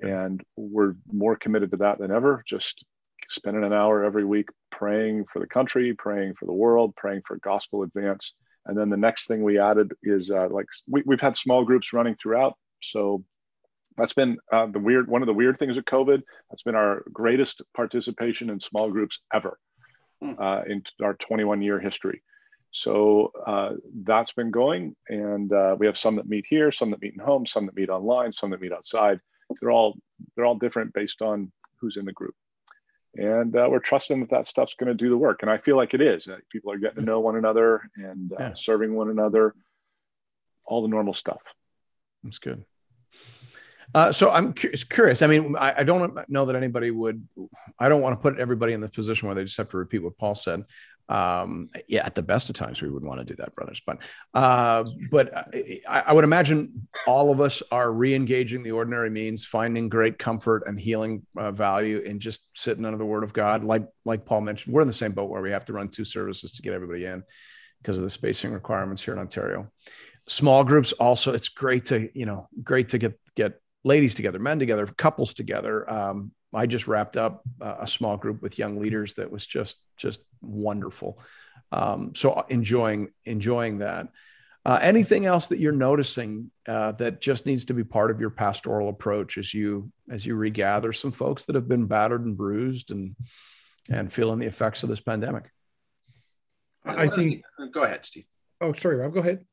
[0.01, 2.43] and we're more committed to that than ever.
[2.47, 2.83] Just
[3.29, 7.37] spending an hour every week praying for the country, praying for the world, praying for
[7.37, 8.33] gospel advance.
[8.65, 11.93] And then the next thing we added is uh, like we, we've had small groups
[11.93, 12.55] running throughout.
[12.83, 13.23] So
[13.95, 16.21] that's been uh, the weird one of the weird things of COVID.
[16.49, 19.57] That's been our greatest participation in small groups ever.
[20.21, 22.21] Uh, in our 21 year history.
[22.71, 23.71] So uh,
[24.03, 27.19] that's been going, and uh, we have some that meet here, some that meet in
[27.19, 29.19] home, some that meet online, some that meet outside.
[29.61, 29.97] They're all
[30.35, 32.35] they're all different based on who's in the group,
[33.15, 35.39] and uh, we're trusting that that stuff's going to do the work.
[35.41, 36.27] And I feel like it is.
[36.51, 38.53] people are getting to know one another and uh, yeah.
[38.53, 39.55] serving one another,
[40.65, 41.41] all the normal stuff.
[42.23, 42.65] That's good.
[43.93, 45.21] Uh, so I'm curious.
[45.21, 47.25] I mean, I, I, don't know that anybody would.
[47.79, 49.99] I don't want to put everybody in the position where they just have to repeat
[49.99, 50.65] what Paul said.
[51.09, 53.81] Um, yeah, at the best of times, we would want to do that, brothers.
[53.85, 53.99] But,
[54.33, 55.33] uh, but
[55.87, 60.63] I, I, would imagine all of us are re-engaging the ordinary means, finding great comfort
[60.67, 63.63] and healing uh, value in just sitting under the Word of God.
[63.63, 66.03] Like like Paul mentioned, we're in the same boat where we have to run two
[66.03, 67.23] services to get everybody in
[67.81, 69.71] because of the spacing requirements here in Ontario.
[70.27, 74.59] Small groups also, it's great to you know great to get get ladies together, men
[74.59, 75.89] together, couples together.
[75.89, 80.21] Um, I just wrapped up a small group with young leaders that was just just
[80.41, 81.19] wonderful.
[81.71, 84.07] Um, so uh, enjoying enjoying that.
[84.65, 88.29] Uh, anything else that you're noticing uh, that just needs to be part of your
[88.29, 92.91] pastoral approach as you as you regather some folks that have been battered and bruised
[92.91, 93.15] and
[93.89, 95.49] and feeling the effects of this pandemic?
[96.85, 97.43] I think.
[97.73, 98.25] Go ahead, Steve.
[98.61, 99.13] Oh, sorry, Rob.
[99.13, 99.45] Go ahead.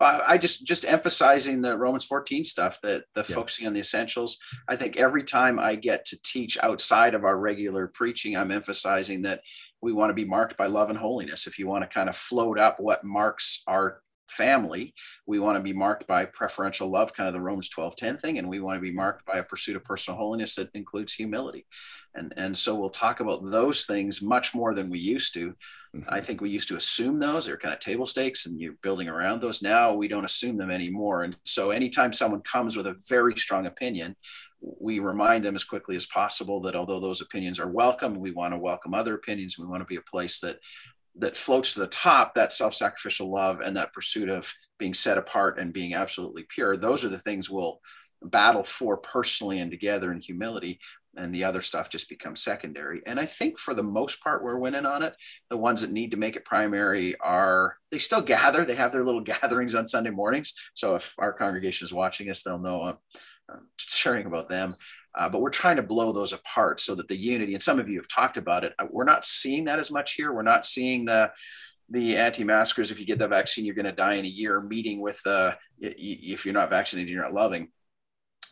[0.00, 3.34] I just just emphasizing the Romans 14 stuff that the yeah.
[3.34, 4.38] focusing on the essentials.
[4.68, 9.22] I think every time I get to teach outside of our regular preaching, I'm emphasizing
[9.22, 9.42] that
[9.82, 11.46] we want to be marked by love and holiness.
[11.46, 14.94] If you want to kind of float up what marks our family,
[15.26, 18.38] we want to be marked by preferential love, kind of the Romans 12 10 thing,
[18.38, 21.66] and we want to be marked by a pursuit of personal holiness that includes humility.
[22.14, 25.54] And, and so we'll talk about those things much more than we used to.
[25.94, 26.08] Mm-hmm.
[26.08, 27.46] I think we used to assume those.
[27.46, 29.60] They're kind of table stakes and you're building around those.
[29.60, 31.24] Now we don't assume them anymore.
[31.24, 34.14] And so anytime someone comes with a very strong opinion,
[34.60, 38.54] we remind them as quickly as possible that although those opinions are welcome, we want
[38.54, 39.58] to welcome other opinions.
[39.58, 40.58] We want to be a place that
[41.16, 45.58] that floats to the top that self-sacrificial love and that pursuit of being set apart
[45.58, 47.80] and being absolutely pure those are the things we'll
[48.22, 50.78] battle for personally and together in humility
[51.16, 53.02] and the other stuff just becomes secondary.
[53.06, 55.16] And I think for the most part, we're winning on it.
[55.48, 58.64] The ones that need to make it primary are they still gather.
[58.64, 60.54] They have their little gatherings on Sunday mornings.
[60.74, 62.98] So if our congregation is watching us, they'll know I'm,
[63.50, 64.74] I'm sharing about them.
[65.18, 67.88] Uh, but we're trying to blow those apart so that the unity, and some of
[67.88, 70.32] you have talked about it, uh, we're not seeing that as much here.
[70.32, 71.32] We're not seeing the
[71.92, 74.60] the anti-maskers, if you get the vaccine, you're going to die in a year.
[74.60, 77.72] Meeting with, uh, if you're not vaccinated, you're not loving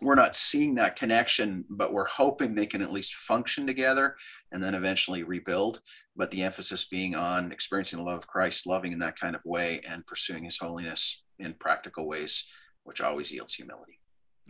[0.00, 4.16] we're not seeing that connection, but we're hoping they can at least function together
[4.52, 5.80] and then eventually rebuild.
[6.16, 9.44] But the emphasis being on experiencing the love of Christ, loving in that kind of
[9.44, 12.44] way, and pursuing his holiness in practical ways,
[12.84, 13.98] which always yields humility.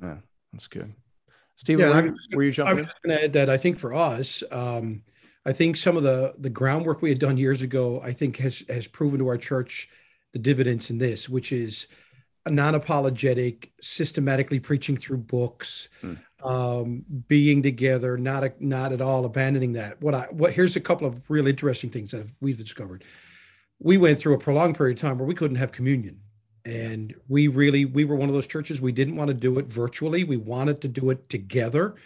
[0.03, 0.18] Yeah,
[0.53, 0.94] that's good.
[1.57, 2.76] Steve, yeah, were, were, you jumping?
[2.76, 5.03] I was going to add that I think for us, um,
[5.44, 8.62] I think some of the the groundwork we had done years ago, I think has
[8.68, 9.88] has proven to our church
[10.32, 11.88] the dividends in this, which is
[12.47, 16.14] non-apologetic, systematically preaching through books, hmm.
[16.45, 20.01] um, being together, not a, not at all abandoning that.
[20.01, 23.05] What I what here's a couple of real interesting things that we've discovered.
[23.80, 26.20] We went through a prolonged period of time where we couldn't have communion,
[26.64, 29.66] and we really we were one of those churches we didn't want to do it
[29.66, 30.24] virtually.
[30.24, 31.97] We wanted to do it together,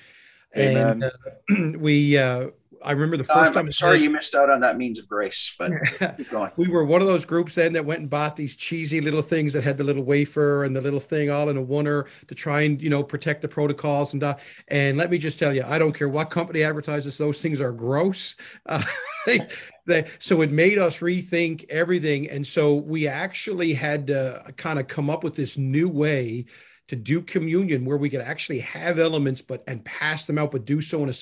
[0.57, 1.03] Amen.
[1.49, 2.49] and uh, we uh,
[2.85, 3.67] I remember the 1st time.
[3.67, 5.73] I'm sorry you missed out on that means of grace, but
[6.17, 6.51] keep going.
[6.57, 9.53] We were one of those groups then that went and bought these cheesy little things
[9.53, 12.63] that had the little wafer and the little thing all in a oneer to try
[12.63, 14.41] and you know protect the protocols and that.
[14.69, 17.73] And let me just tell you, I don't care what company advertises; those things are
[17.73, 18.35] gross.
[18.67, 18.83] Uh,
[19.27, 19.41] they,
[19.87, 24.89] they, so it made us rethink everything, and so we actually had to kind of
[24.89, 26.47] come up with this new way
[26.89, 30.67] to do communion where we could actually have elements but and pass them out but
[30.67, 31.13] do so in a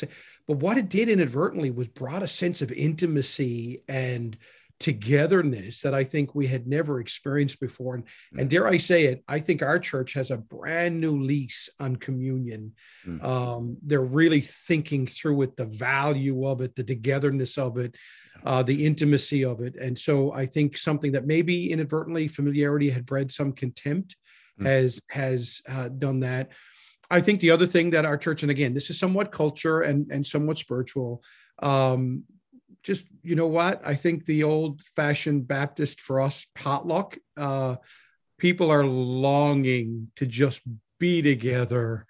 [0.50, 4.36] but what it did inadvertently was brought a sense of intimacy and
[4.80, 7.94] togetherness that I think we had never experienced before.
[7.94, 8.40] And, mm.
[8.40, 11.94] and dare I say it, I think our church has a brand new lease on
[11.94, 12.72] communion.
[13.06, 13.22] Mm.
[13.22, 17.94] Um, they're really thinking through it, the value of it, the togetherness of it,
[18.44, 19.76] uh, the intimacy of it.
[19.76, 24.16] And so I think something that maybe inadvertently familiarity had bred some contempt
[24.60, 24.66] mm.
[24.66, 26.48] has has uh, done that.
[27.10, 30.10] I think the other thing that our church, and again, this is somewhat culture and,
[30.12, 31.22] and somewhat spiritual.
[31.60, 32.24] Um,
[32.82, 33.82] just, you know what?
[33.84, 37.76] I think the old fashioned Baptist for us potluck, uh,
[38.38, 40.62] people are longing to just
[40.98, 42.06] be together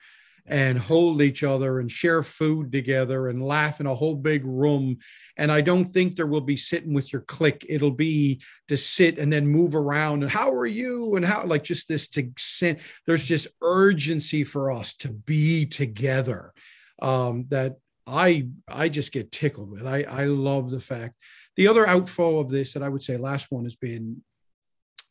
[0.51, 4.99] and hold each other and share food together and laugh in a whole big room.
[5.37, 7.65] And I don't think there will be sitting with your clique.
[7.69, 11.15] It'll be to sit and then move around and how are you?
[11.15, 16.53] And how like just this to send there's just urgency for us to be together.
[17.01, 19.87] Um, that I I just get tickled with.
[19.87, 21.15] I, I love the fact.
[21.55, 24.23] The other outflow of this that I would say last one has been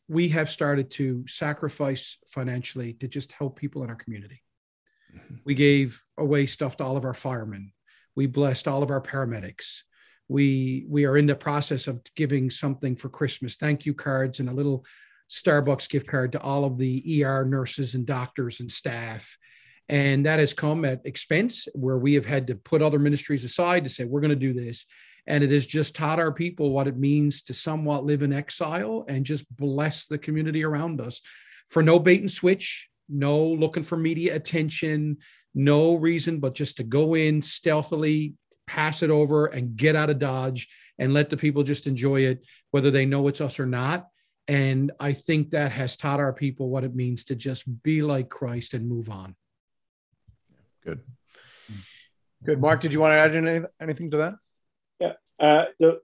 [0.06, 4.42] we have started to sacrifice financially to just help people in our community.
[5.14, 5.36] Mm-hmm.
[5.44, 7.72] We gave away stuff to all of our firemen.
[8.16, 9.80] We blessed all of our paramedics.
[10.28, 14.48] We we are in the process of giving something for Christmas, thank you cards and
[14.48, 14.84] a little
[15.30, 19.36] Starbucks gift card to all of the ER nurses and doctors and staff.
[19.88, 23.84] And that has come at expense where we have had to put other ministries aside
[23.84, 24.86] to say, we're going to do this.
[25.26, 29.04] And it has just taught our people what it means to somewhat live in exile
[29.08, 31.20] and just bless the community around us
[31.68, 35.18] for no bait and switch, no looking for media attention,
[35.54, 38.34] no reason but just to go in stealthily,
[38.66, 42.44] pass it over, and get out of Dodge and let the people just enjoy it,
[42.70, 44.06] whether they know it's us or not.
[44.48, 48.28] And I think that has taught our people what it means to just be like
[48.28, 49.36] Christ and move on.
[50.84, 51.00] Good.
[52.44, 52.60] Good.
[52.60, 54.34] Mark, did you want to add any, anything to that?
[54.98, 55.12] Yeah.
[55.38, 56.00] Uh, the,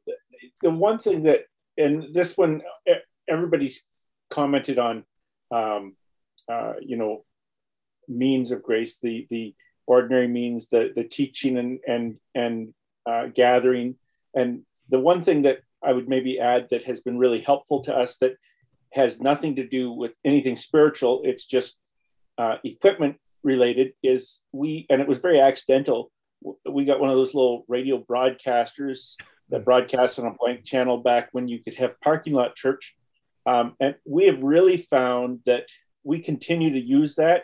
[0.63, 1.47] the one thing that,
[1.77, 2.63] and this one,
[3.29, 3.85] everybody's
[4.31, 5.05] commented on
[5.51, 5.97] um,
[6.49, 7.25] uh, you know
[8.09, 9.55] means of grace, the the
[9.87, 12.75] ordinary means, the the teaching and and and
[13.09, 13.97] uh, gathering.
[14.35, 17.95] And the one thing that I would maybe add that has been really helpful to
[17.95, 18.37] us that
[18.93, 21.23] has nothing to do with anything spiritual.
[21.25, 21.79] It's just
[22.39, 23.93] uh, equipment related.
[24.03, 26.11] Is we and it was very accidental.
[26.69, 29.17] We got one of those little radio broadcasters
[29.49, 32.97] that broadcast on a blank channel back when you could have parking lot church.
[33.47, 35.67] Um, and we have really found that
[36.07, 37.43] we continue to use that.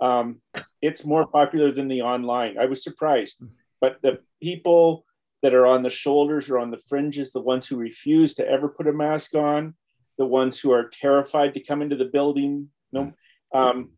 [0.00, 0.42] Um,
[0.82, 2.58] it's more popular than the online.
[2.58, 3.40] I was surprised,
[3.80, 5.06] but the people
[5.42, 8.68] that are on the shoulders or on the fringes, the ones who refuse to ever
[8.68, 9.74] put a mask on,
[10.18, 13.12] the ones who are terrified to come into the building, no,
[13.54, 13.90] um,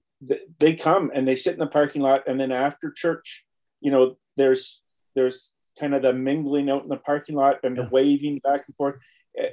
[0.59, 3.45] they come and they sit in the parking lot, and then after church,
[3.81, 4.83] you know, there's
[5.15, 8.77] there's kind of the mingling out in the parking lot and the waving back and
[8.77, 8.97] forth,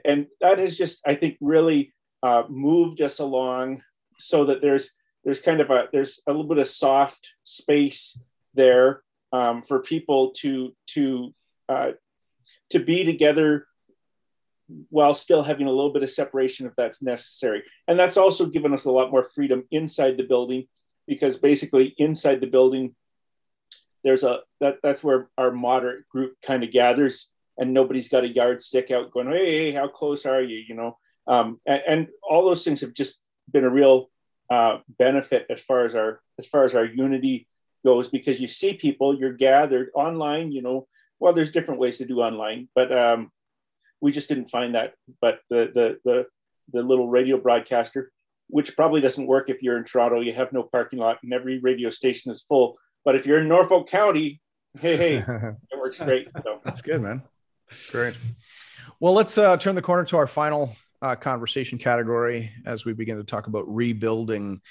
[0.06, 3.82] and that has just I think really uh, moved us along
[4.22, 8.20] so that there's there's kind of a there's a little bit of soft space
[8.54, 11.34] there um, for people to to
[11.70, 11.92] uh,
[12.72, 13.68] to be together
[14.90, 17.64] while still having a little bit of separation if that's necessary.
[17.88, 20.68] And that's also given us a lot more freedom inside the building
[21.08, 22.96] because basically inside the building,
[24.04, 28.34] there's a that, that's where our moderate group kind of gathers and nobody's got a
[28.34, 30.64] yardstick out going, hey, hey how close are you?
[30.68, 30.98] You know,
[31.28, 33.20] um, and, and, all those things have just
[33.52, 34.10] been a real
[34.50, 37.48] uh, benefit as far as our as far as our unity
[37.84, 40.88] goes because you see people, you're gathered online, you know,
[41.20, 43.32] well, there's different ways to do online, but um,
[44.02, 44.94] we just didn't find that.
[45.22, 46.26] But the the the
[46.74, 48.12] the little radio broadcaster,
[48.48, 51.60] which probably doesn't work if you're in Toronto, you have no parking lot, and every
[51.60, 52.78] radio station is full.
[53.06, 54.42] But if you're in Norfolk County,
[54.80, 55.18] hey, hey,
[55.72, 56.28] it works great.
[56.44, 56.60] So.
[56.66, 57.22] That's good, man.
[57.92, 58.18] Great.
[59.00, 63.18] Well, let's uh, turn the corner to our final uh, conversation category as we begin
[63.18, 64.62] to talk about rebuilding.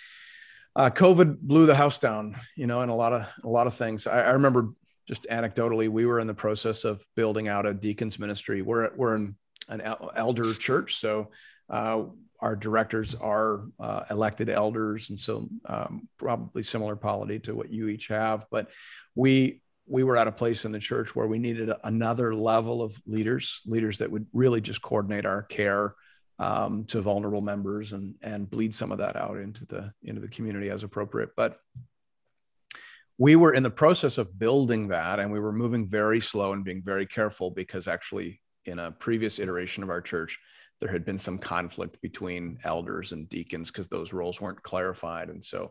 [0.76, 3.74] Uh, COVID blew the house down, you know, and a lot of a lot of
[3.74, 4.06] things.
[4.06, 4.70] I, I remember
[5.08, 8.62] just anecdotally, we were in the process of building out a deacons ministry.
[8.62, 9.34] We're we're in
[9.68, 9.82] an
[10.16, 11.30] elder church, so
[11.68, 12.04] uh,
[12.40, 17.88] our directors are uh, elected elders, and so um, probably similar polity to what you
[17.88, 18.46] each have.
[18.50, 18.68] But
[19.16, 22.96] we we were at a place in the church where we needed another level of
[23.06, 25.96] leaders, leaders that would really just coordinate our care
[26.40, 30.28] um, to vulnerable members and and bleed some of that out into the into the
[30.28, 31.30] community as appropriate.
[31.36, 31.58] But
[33.18, 36.64] we were in the process of building that and we were moving very slow and
[36.64, 40.38] being very careful because actually in a previous iteration of our church
[40.80, 45.28] there had been some conflict between elders and deacons because those roles weren't clarified.
[45.28, 45.70] And so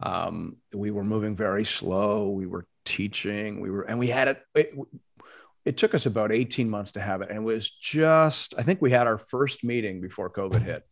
[0.00, 2.30] um, we were moving very slow.
[2.30, 3.60] We were teaching.
[3.60, 4.74] We were and we had it, it
[5.68, 8.80] it took us about 18 months to have it and it was just i think
[8.80, 10.84] we had our first meeting before covid hit.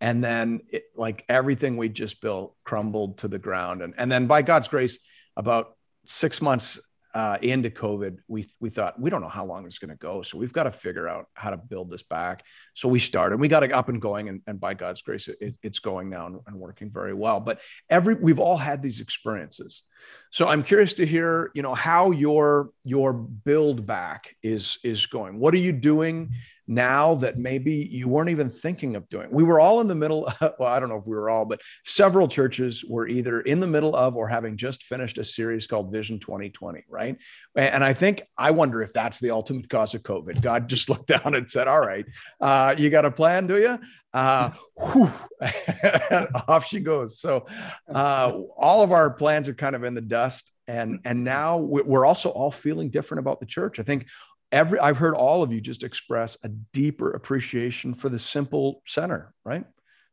[0.00, 3.82] And then it, like everything we just built crumbled to the ground.
[3.82, 4.98] And, and then by god's grace
[5.36, 5.76] about
[6.06, 6.80] six months
[7.14, 10.22] uh, into COVID, we we thought we don't know how long it's going to go,
[10.22, 12.42] so we've got to figure out how to build this back.
[12.74, 13.38] So we started.
[13.38, 16.26] We got it up and going, and, and by God's grace, it, it's going now
[16.26, 17.38] and, and, working very well.
[17.38, 17.60] But
[17.90, 19.82] every we've all had these experiences,
[20.30, 25.38] so I'm curious to hear, you know, how your your build back is is going.
[25.38, 26.30] What are you doing?
[26.74, 29.28] Now that maybe you weren't even thinking of doing.
[29.30, 30.12] We were all in the middle.
[30.40, 33.60] Of, well, I don't know if we were all, but several churches were either in
[33.60, 37.16] the middle of or having just finished a series called Vision 2020, right?
[37.54, 40.40] And I think I wonder if that's the ultimate cause of COVID.
[40.40, 42.06] God just looked down and said, "All right,
[42.40, 43.78] uh, you got a plan, do you?"
[44.14, 44.50] Uh,
[46.48, 47.18] off she goes.
[47.18, 47.46] So
[47.92, 52.06] uh, all of our plans are kind of in the dust, and and now we're
[52.06, 53.78] also all feeling different about the church.
[53.78, 54.06] I think
[54.52, 59.34] every I've heard all of you just express a deeper appreciation for the simple center,
[59.44, 59.64] right?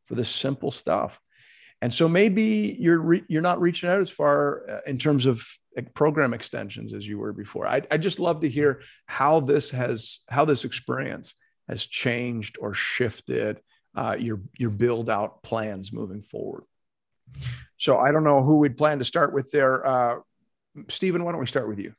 [0.06, 1.20] For the simple stuff.
[1.82, 5.46] And so maybe you're re- you're not reaching out as far uh, in terms of
[5.94, 7.66] program extensions as you were before.
[7.66, 11.34] I I just love to hear how this has how this experience
[11.68, 13.60] has changed or shifted
[13.94, 16.64] uh, your your build out plans moving forward.
[17.76, 19.86] So I don't know who we'd plan to start with there.
[19.86, 20.16] Uh,
[20.88, 21.94] Stephen, why don't we start with you?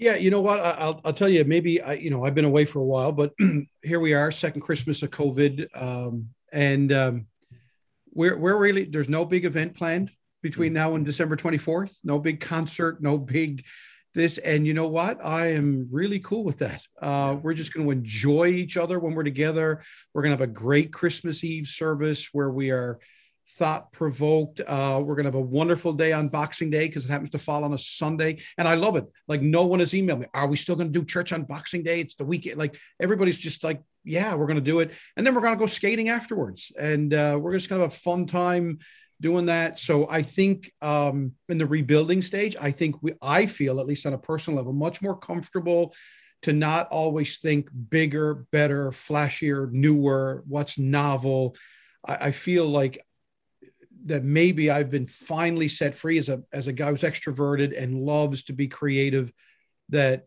[0.00, 0.60] Yeah, you know what?
[0.60, 1.44] I'll, I'll tell you.
[1.44, 3.34] Maybe I, you know, I've been away for a while, but
[3.82, 7.26] here we are, second Christmas of COVID, um, and um,
[8.10, 10.10] we're we're really there's no big event planned
[10.42, 11.98] between now and December 24th.
[12.02, 13.66] No big concert, no big
[14.14, 14.38] this.
[14.38, 15.22] And you know what?
[15.22, 16.82] I am really cool with that.
[17.02, 19.82] Uh, we're just going to enjoy each other when we're together.
[20.14, 23.00] We're going to have a great Christmas Eve service where we are
[23.52, 24.60] thought provoked.
[24.66, 27.38] Uh, we're going to have a wonderful day on Boxing Day because it happens to
[27.38, 28.40] fall on a Sunday.
[28.58, 29.06] And I love it.
[29.28, 30.26] Like, no one has emailed me.
[30.34, 32.00] Are we still going to do church on Boxing Day?
[32.00, 32.58] It's the weekend.
[32.58, 34.92] Like, everybody's just like, yeah, we're going to do it.
[35.16, 36.72] And then we're going to go skating afterwards.
[36.78, 38.78] And uh, we're just going to have a fun time
[39.20, 39.78] doing that.
[39.78, 44.06] So I think um, in the rebuilding stage, I think we, I feel, at least
[44.06, 45.94] on a personal level, much more comfortable
[46.42, 51.54] to not always think bigger, better, flashier, newer, what's novel.
[52.06, 53.04] I, I feel like
[54.06, 58.02] that maybe I've been finally set free as a as a guy who's extroverted and
[58.02, 59.32] loves to be creative.
[59.90, 60.26] That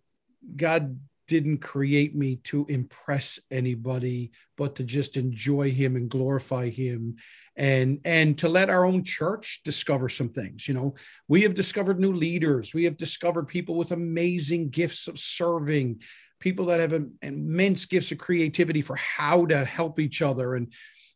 [0.55, 7.15] God didn't create me to impress anybody, but to just enjoy Him and glorify Him,
[7.55, 10.67] and and to let our own church discover some things.
[10.67, 10.95] You know,
[11.27, 12.73] we have discovered new leaders.
[12.73, 16.01] We have discovered people with amazing gifts of serving,
[16.39, 20.73] people that have immense gifts of creativity for how to help each other and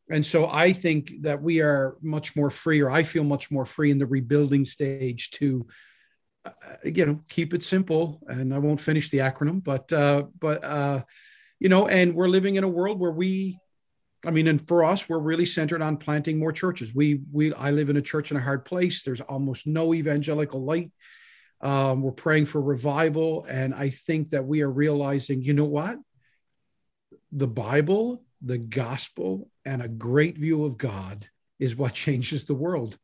[0.10, 3.66] and so I think that we are much more free, or I feel much more
[3.66, 5.68] free in the rebuilding stage to,
[6.46, 6.52] uh,
[6.84, 8.22] you know, keep it simple.
[8.28, 11.04] And I won't finish the acronym, but uh, but uh,
[11.60, 13.60] you know, and we're living in a world where we,
[14.26, 16.96] I mean, and for us, we're really centered on planting more churches.
[16.96, 19.04] We we I live in a church in a hard place.
[19.04, 20.92] There's almost no evangelical light.
[21.60, 23.46] Um, we're praying for revival.
[23.50, 25.98] And I think that we are realizing, you know what?
[27.32, 31.28] The Bible, the gospel, and a great view of God
[31.60, 32.98] is what changes the world,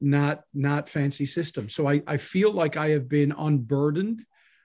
[0.00, 1.74] not, not fancy systems.
[1.74, 4.24] So I, I feel like I have been unburdened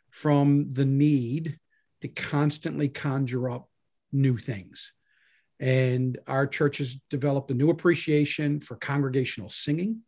[0.09, 1.59] from the need
[2.01, 3.69] to constantly conjure up
[4.11, 4.93] new things.
[5.59, 10.03] And our church has developed a new appreciation for congregational singing.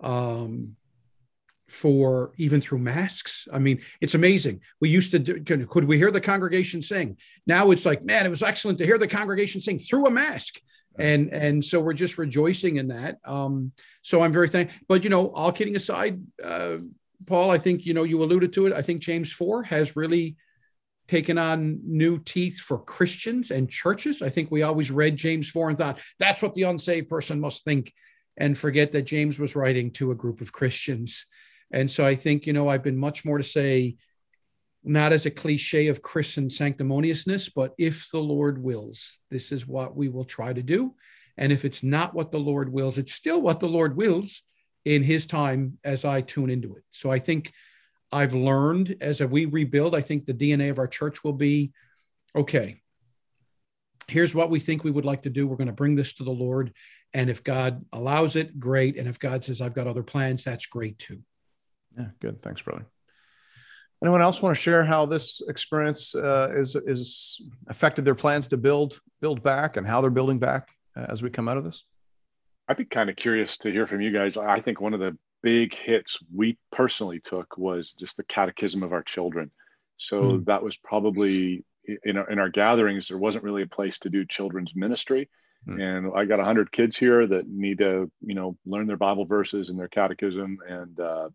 [0.00, 0.76] Um,
[1.70, 3.46] for even through masks.
[3.52, 4.60] I mean, it's amazing.
[4.80, 7.16] We used to do, could, we hear the congregation sing?
[7.46, 10.60] Now it's like, man, it was excellent to hear the congregation sing through a mask.
[10.98, 13.18] And and so we're just rejoicing in that.
[13.24, 13.72] Um,
[14.02, 14.80] so I'm very thankful.
[14.88, 16.78] But you know, all kidding aside, uh,
[17.26, 18.72] Paul, I think you know you alluded to it.
[18.72, 20.36] I think James four has really
[21.06, 24.20] taken on new teeth for Christians and churches.
[24.20, 27.64] I think we always read James four and thought that's what the unsaved person must
[27.64, 27.92] think,
[28.36, 31.24] and forget that James was writing to a group of Christians
[31.70, 33.96] and so I think, you know, I've been much more to say,
[34.82, 39.94] not as a cliche of Christian sanctimoniousness, but if the Lord wills, this is what
[39.94, 40.94] we will try to do.
[41.36, 44.42] And if it's not what the Lord wills, it's still what the Lord wills
[44.84, 46.84] in his time as I tune into it.
[46.90, 47.52] So I think
[48.10, 51.72] I've learned as we rebuild, I think the DNA of our church will be
[52.34, 52.80] okay,
[54.08, 55.46] here's what we think we would like to do.
[55.46, 56.72] We're going to bring this to the Lord.
[57.12, 58.96] And if God allows it, great.
[58.96, 61.22] And if God says, I've got other plans, that's great too.
[61.98, 62.42] Yeah, good.
[62.42, 62.86] Thanks, brother.
[64.02, 68.56] Anyone else want to share how this experience uh, is is affected their plans to
[68.56, 71.84] build build back and how they're building back uh, as we come out of this?
[72.68, 74.36] I'd be kind of curious to hear from you guys.
[74.36, 78.92] I think one of the big hits we personally took was just the catechism of
[78.92, 79.50] our children.
[79.98, 80.44] So mm.
[80.46, 81.64] that was probably
[82.04, 83.08] in our, in our gatherings.
[83.08, 85.28] There wasn't really a place to do children's ministry,
[85.68, 85.80] mm.
[85.80, 89.68] and I got hundred kids here that need to you know learn their Bible verses
[89.68, 91.28] and their catechism, and uh,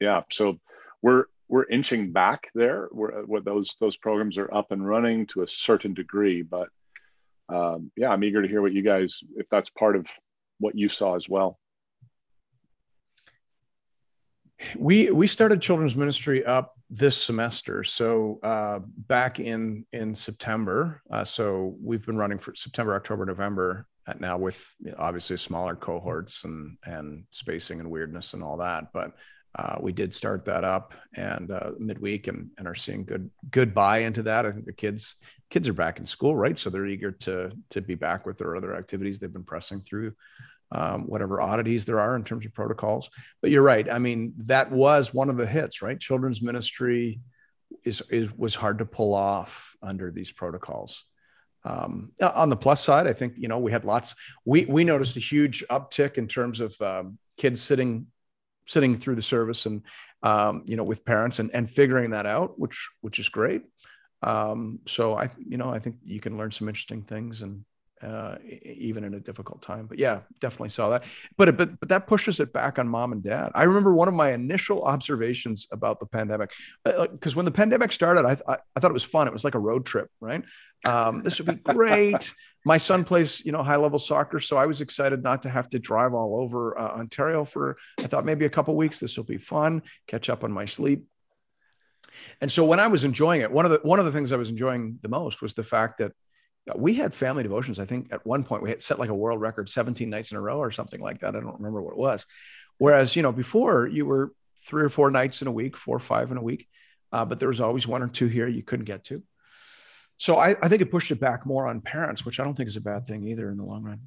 [0.00, 0.58] yeah so
[1.02, 5.48] we're we're inching back there where, those those programs are up and running to a
[5.48, 6.68] certain degree but
[7.48, 10.06] um, yeah i'm eager to hear what you guys if that's part of
[10.60, 11.58] what you saw as well.
[14.76, 21.24] We we started children's ministry up this semester so uh, back in in september uh,
[21.24, 23.86] so we've been running for september october november
[24.18, 29.12] now with obviously smaller cohorts and and spacing and weirdness and all that but
[29.54, 33.74] uh, we did start that up and uh, midweek and, and are seeing good good
[33.74, 34.46] buy into that.
[34.46, 35.16] I think the kids
[35.50, 36.58] kids are back in school, right?
[36.58, 39.18] So they're eager to to be back with their other activities.
[39.18, 40.14] They've been pressing through
[40.72, 43.10] um, whatever oddities there are in terms of protocols.
[43.40, 43.90] But you're right.
[43.90, 45.98] I mean, that was one of the hits, right?
[45.98, 47.20] Children's ministry
[47.84, 51.04] is is was hard to pull off under these protocols.
[51.64, 54.14] Um, on the plus side, I think you know we had lots.
[54.44, 58.06] We we noticed a huge uptick in terms of um, kids sitting
[58.70, 59.82] sitting through the service and
[60.22, 63.62] um, you know with parents and and figuring that out, which which is great.
[64.22, 67.64] Um, so I you know I think you can learn some interesting things and
[68.02, 69.86] uh, even in a difficult time.
[69.86, 71.04] But yeah, definitely saw that.
[71.36, 73.50] But, but but that pushes it back on mom and dad.
[73.54, 76.50] I remember one of my initial observations about the pandemic,
[76.84, 79.26] because uh, when the pandemic started, I, I, I thought it was fun.
[79.26, 80.42] It was like a road trip, right?
[80.84, 82.32] Um, this would be great.
[82.64, 85.68] My son plays you know high level soccer so i was excited not to have
[85.68, 89.24] to drive all over uh, ontario for i thought maybe a couple weeks this will
[89.24, 91.04] be fun catch up on my sleep
[92.40, 94.36] and so when i was enjoying it one of the one of the things i
[94.36, 96.12] was enjoying the most was the fact that
[96.76, 97.78] we had family devotions.
[97.78, 100.36] I think at one point we had set like a world record 17 nights in
[100.36, 101.34] a row or something like that.
[101.34, 102.26] I don't remember what it was.
[102.78, 104.32] Whereas, you know, before you were
[104.66, 106.68] three or four nights in a week, four or five in a week,
[107.12, 109.22] uh, but there was always one or two here you couldn't get to.
[110.20, 112.68] So I, I think it pushed it back more on parents, which I don't think
[112.68, 114.00] is a bad thing either in the long run.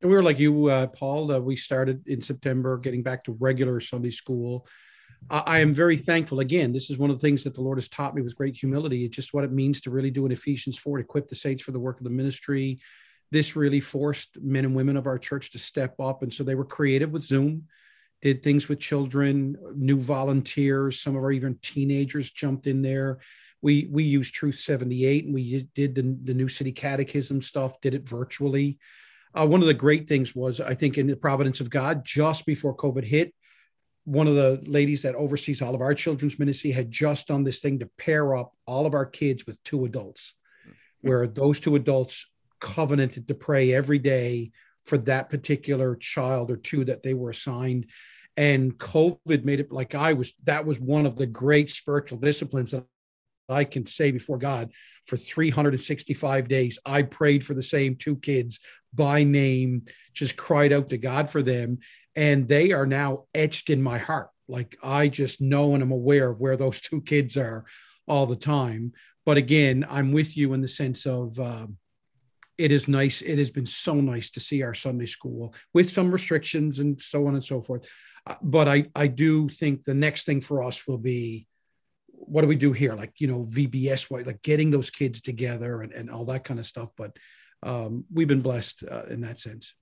[0.00, 1.30] And we were like you, uh, Paul.
[1.30, 4.66] Uh, we started in September, getting back to regular Sunday school.
[5.28, 6.40] I am very thankful.
[6.40, 8.56] Again, this is one of the things that the Lord has taught me with great
[8.56, 9.04] humility.
[9.04, 11.62] It's just what it means to really do in Ephesians 4 to equip the saints
[11.62, 12.78] for the work of the ministry.
[13.30, 16.22] This really forced men and women of our church to step up.
[16.22, 17.64] And so they were creative with Zoom,
[18.22, 21.02] did things with children, new volunteers.
[21.02, 23.18] Some of our even teenagers jumped in there.
[23.60, 27.94] We we used Truth 78 and we did the, the New City Catechism stuff, did
[27.94, 28.78] it virtually.
[29.34, 32.46] Uh, one of the great things was, I think, in the providence of God, just
[32.46, 33.34] before COVID hit,
[34.04, 37.60] one of the ladies that oversees all of our children's ministry had just done this
[37.60, 40.34] thing to pair up all of our kids with two adults,
[41.02, 42.26] where those two adults
[42.58, 44.50] covenanted to pray every day
[44.86, 47.86] for that particular child or two that they were assigned.
[48.38, 52.70] And COVID made it like I was, that was one of the great spiritual disciplines
[52.70, 52.84] that
[53.48, 54.70] I can say before God
[55.06, 56.78] for 365 days.
[56.84, 58.60] I prayed for the same two kids
[58.94, 61.78] by name, just cried out to God for them
[62.18, 64.30] and they are now etched in my heart.
[64.48, 67.64] Like I just know and I'm aware of where those two kids are
[68.08, 68.92] all the time.
[69.24, 71.76] But again, I'm with you in the sense of um,
[72.56, 73.22] it is nice.
[73.22, 77.26] It has been so nice to see our Sunday school with some restrictions and so
[77.28, 77.88] on and so forth.
[78.26, 81.46] Uh, but I, I do think the next thing for us will be
[82.20, 82.94] what do we do here?
[82.94, 86.66] Like, you know, VBS, like getting those kids together and, and all that kind of
[86.66, 86.90] stuff.
[86.96, 87.16] But
[87.62, 89.74] um, we've been blessed uh, in that sense.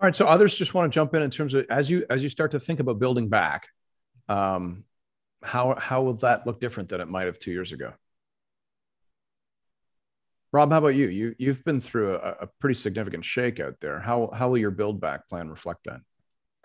[0.00, 0.14] All right.
[0.14, 2.52] So others just want to jump in in terms of as you as you start
[2.52, 3.66] to think about building back,
[4.28, 4.84] um,
[5.42, 7.92] how how will that look different than it might have two years ago?
[10.52, 11.08] Rob, how about you?
[11.08, 13.98] You you've been through a, a pretty significant shake out there.
[13.98, 16.00] How how will your build back plan reflect that?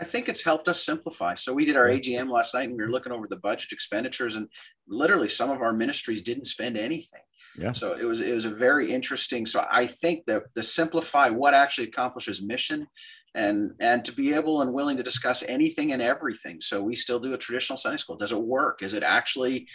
[0.03, 1.33] I think it's helped us simplify.
[1.35, 4.35] So we did our AGM last night and we were looking over the budget expenditures
[4.35, 4.49] and
[4.85, 7.21] literally some of our ministries didn't spend anything.
[7.57, 7.71] Yeah.
[7.71, 9.45] So it was it was a very interesting.
[9.45, 12.87] So I think that the simplify what actually accomplishes mission
[13.33, 16.59] and and to be able and willing to discuss anything and everything.
[16.59, 18.17] So we still do a traditional Sunday school.
[18.17, 18.83] Does it work?
[18.83, 19.69] Is it actually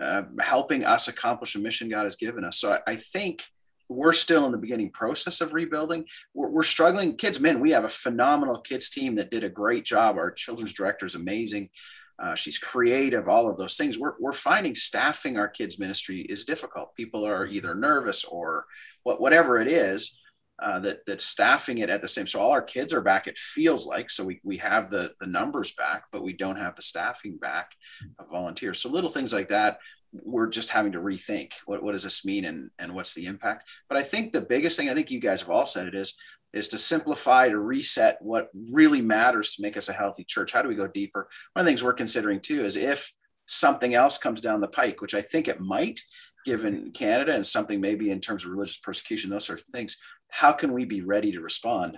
[0.00, 2.58] uh, helping us accomplish a mission God has given us?
[2.58, 3.42] So I, I think
[3.88, 6.06] we're still in the beginning process of rebuilding.
[6.32, 7.16] We're, we're, struggling.
[7.16, 10.16] Kids, men, we have a phenomenal kids team that did a great job.
[10.16, 11.70] Our children's director is amazing.
[12.18, 13.98] Uh, she's creative, all of those things.
[13.98, 16.94] We're, we're finding staffing our kids ministry is difficult.
[16.94, 18.66] People are either nervous or
[19.02, 20.18] what, whatever it is
[20.62, 22.26] uh, that that's staffing it at the same.
[22.26, 23.26] So all our kids are back.
[23.26, 26.76] It feels like so we we have the the numbers back, but we don't have
[26.76, 27.72] the staffing back
[28.18, 28.80] of volunteers.
[28.80, 29.78] So little things like that
[30.22, 33.68] we're just having to rethink what, what does this mean and, and what's the impact.
[33.88, 36.16] But i think the biggest thing i think you guys have all said it is
[36.52, 40.52] is to simplify to reset what really matters to make us a healthy church.
[40.52, 41.28] How do we go deeper?
[41.52, 43.12] One of the things we're considering too is if
[43.46, 46.00] something else comes down the pike which i think it might
[46.46, 49.98] given canada and something maybe in terms of religious persecution those sorts of things
[50.34, 51.96] how can we be ready to respond?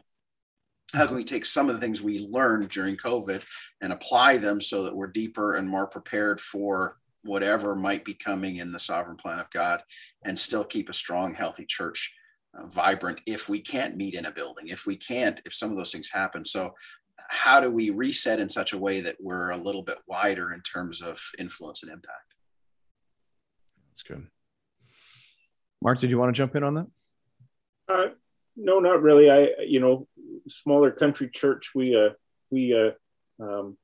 [0.93, 3.43] How can we take some of the things we learned during covid
[3.81, 8.57] and apply them so that we're deeper and more prepared for whatever might be coming
[8.57, 9.83] in the sovereign plan of God
[10.25, 12.15] and still keep a strong, healthy church
[12.57, 15.77] uh, vibrant if we can't meet in a building, if we can't, if some of
[15.77, 16.45] those things happen.
[16.45, 16.75] So,
[17.29, 20.61] how do we reset in such a way that we're a little bit wider in
[20.61, 22.35] terms of influence and impact?
[23.89, 24.29] That's good.
[25.83, 26.87] Mark, did you want to jump in on that?
[27.89, 28.07] Uh,
[28.57, 29.31] no, not really.
[29.31, 30.07] I, you know,
[30.49, 32.11] smaller country church, we, uh,
[32.51, 32.93] we, uh,
[33.43, 33.77] um,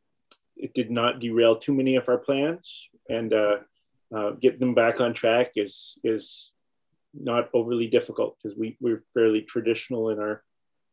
[0.62, 3.56] it did not derail too many of our plans and uh,
[4.14, 6.52] uh, get them back on track is is
[7.12, 10.42] not overly difficult because we we're fairly traditional in our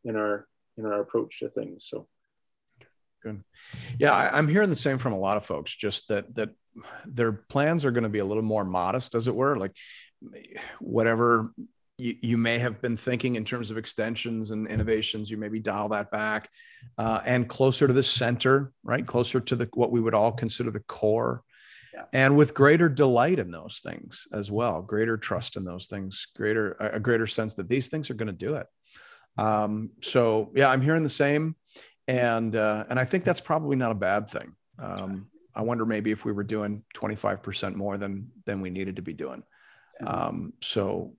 [0.04, 1.86] in our in our approach to things.
[1.88, 2.08] So
[3.22, 3.42] good,
[3.98, 5.74] yeah, I, I'm hearing the same from a lot of folks.
[5.74, 6.50] Just that that
[7.06, 9.76] their plans are going to be a little more modest, as it were, like
[10.80, 11.52] whatever
[12.00, 15.88] you, you, may have been thinking in terms of extensions and innovations you maybe dial
[15.90, 16.48] that back
[16.98, 19.06] uh, and closer to the center right?
[19.06, 21.42] Closer to the what we would all consider the core.
[22.12, 26.72] And with greater delight in those things as well greater trust in those things greater
[26.80, 28.66] a greater sense that these things are going to do it.
[29.36, 31.56] Um, so yeah i'm hearing the same
[32.08, 34.54] and uh, and i think that's probably not a bad thing.
[34.78, 39.02] Um, i wonder maybe if we were doing 25% more than than we needed to
[39.02, 39.42] be doing.
[40.06, 41.14] Um, so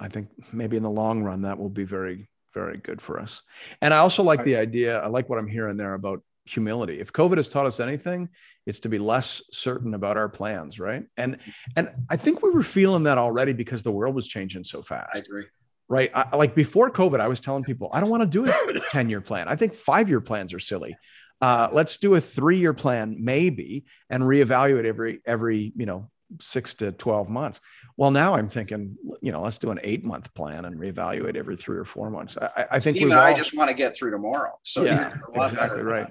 [0.00, 3.42] i think maybe in the long run that will be very very good for us
[3.80, 7.00] and i also like the idea i like what i'm hearing there about humility.
[7.00, 8.28] If COVID has taught us anything,
[8.66, 11.04] it's to be less certain about our plans, right?
[11.16, 11.38] And
[11.76, 15.10] and I think we were feeling that already because the world was changing so fast.
[15.14, 15.44] I agree.
[15.88, 16.10] Right.
[16.14, 19.08] I, like before COVID, I was telling people, I don't want to do a 10
[19.08, 19.48] year plan.
[19.48, 20.98] I think five year plans are silly.
[21.40, 26.10] Uh, let's do a three year plan, maybe, and reevaluate every, every, you know,
[26.40, 27.60] six to 12 months.
[27.98, 31.56] Well, now I'm thinking, you know, let's do an eight month plan and reevaluate every
[31.56, 32.38] three or four months.
[32.40, 34.58] I, I think even I just want to get through tomorrow.
[34.62, 36.10] So yeah, exactly right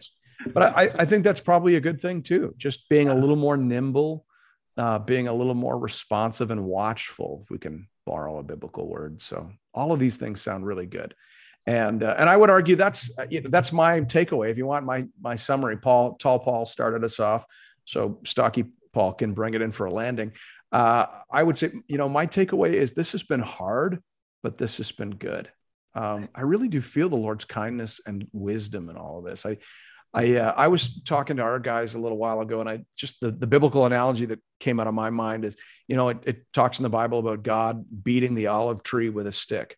[0.53, 2.53] but I, I think that's probably a good thing too.
[2.57, 4.25] Just being a little more nimble,
[4.77, 9.21] uh, being a little more responsive and watchful, if we can borrow a biblical word.
[9.21, 11.15] So all of these things sound really good.
[11.65, 14.49] And, uh, and I would argue that's uh, you know, that's my takeaway.
[14.49, 17.45] If you want my my summary, Paul Tall Paul started us off,
[17.83, 20.31] so Stocky Paul can bring it in for a landing.
[20.71, 24.01] Uh, I would say you know my takeaway is this has been hard,
[24.43, 25.49] but this has been good.
[25.95, 29.45] Um, I really do feel the Lord's kindness and wisdom in all of this.
[29.45, 29.57] I
[30.13, 33.19] I uh, I was talking to our guys a little while ago, and I just
[33.19, 35.55] the, the biblical analogy that came out of my mind is,
[35.87, 39.27] you know, it, it talks in the Bible about God beating the olive tree with
[39.27, 39.77] a stick,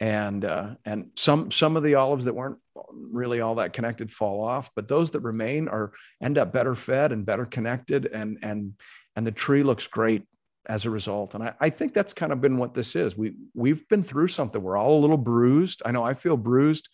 [0.00, 2.58] and uh, and some some of the olives that weren't
[2.92, 5.92] really all that connected fall off, but those that remain are
[6.22, 8.74] end up better fed and better connected, and and
[9.16, 10.22] and the tree looks great
[10.66, 11.34] as a result.
[11.34, 13.16] And I, I think that's kind of been what this is.
[13.16, 14.62] We we've been through something.
[14.62, 15.82] We're all a little bruised.
[15.84, 16.88] I know I feel bruised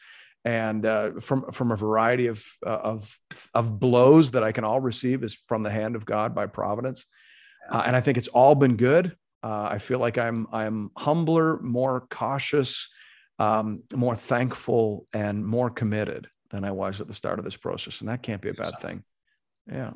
[0.45, 3.19] and uh, from from a variety of uh, of
[3.55, 7.07] of blows that I can all receive is from the hand of God by providence,
[7.71, 9.17] uh, and I think it's all been good.
[9.43, 12.89] Uh, I feel like I'm I'm humbler, more cautious,
[13.39, 18.01] um, more thankful, and more committed than I was at the start of this process,
[18.01, 19.05] and that can't be a bad thing.
[19.71, 19.93] Yeah.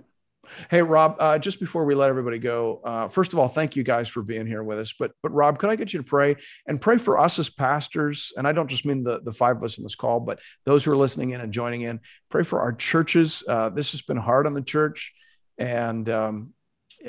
[0.71, 3.83] Hey, Rob, uh, just before we let everybody go, uh, first of all, thank you
[3.83, 4.95] guys for being here with us.
[4.99, 6.37] But, but Rob, could I get you to pray
[6.67, 8.33] and pray for us as pastors?
[8.37, 10.85] And I don't just mean the, the five of us in this call, but those
[10.85, 12.01] who are listening in and joining in.
[12.31, 13.43] Pray for our churches.
[13.49, 15.13] Uh, this has been hard on the church,
[15.59, 16.53] and um,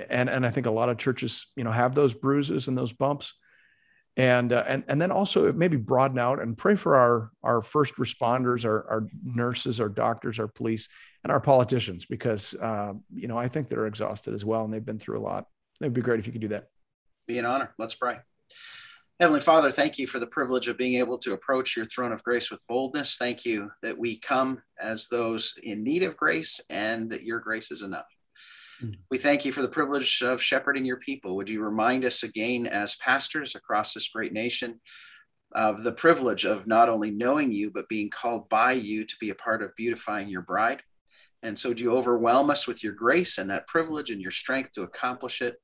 [0.09, 2.93] and and I think a lot of churches, you know, have those bruises and those
[2.93, 3.34] bumps.
[4.15, 7.97] And, uh, and and then also maybe broaden out and pray for our our first
[7.97, 10.89] responders, our, our nurses, our doctors, our police,
[11.28, 14.86] and our politicians because uh, you know I think they're exhausted as well and they've
[14.86, 15.48] been through a lot.
[15.82, 16.70] It'd be great if you could do that.
[17.28, 17.74] Be an honor.
[17.78, 18.20] Let's pray.
[19.20, 22.24] Heavenly Father, thank you for the privilege of being able to approach your throne of
[22.24, 23.18] grace with boldness.
[23.18, 27.72] Thank you that we come as those in need of grace and that your grace
[27.72, 28.06] is enough.
[28.82, 28.94] Mm-hmm.
[29.12, 31.36] We thank you for the privilege of shepherding your people.
[31.36, 34.80] Would you remind us again as pastors across this great nation
[35.52, 39.30] of the privilege of not only knowing you, but being called by you to be
[39.30, 40.84] a part of beautifying your bride?
[41.43, 44.73] And so, do you overwhelm us with your grace and that privilege and your strength
[44.73, 45.55] to accomplish it?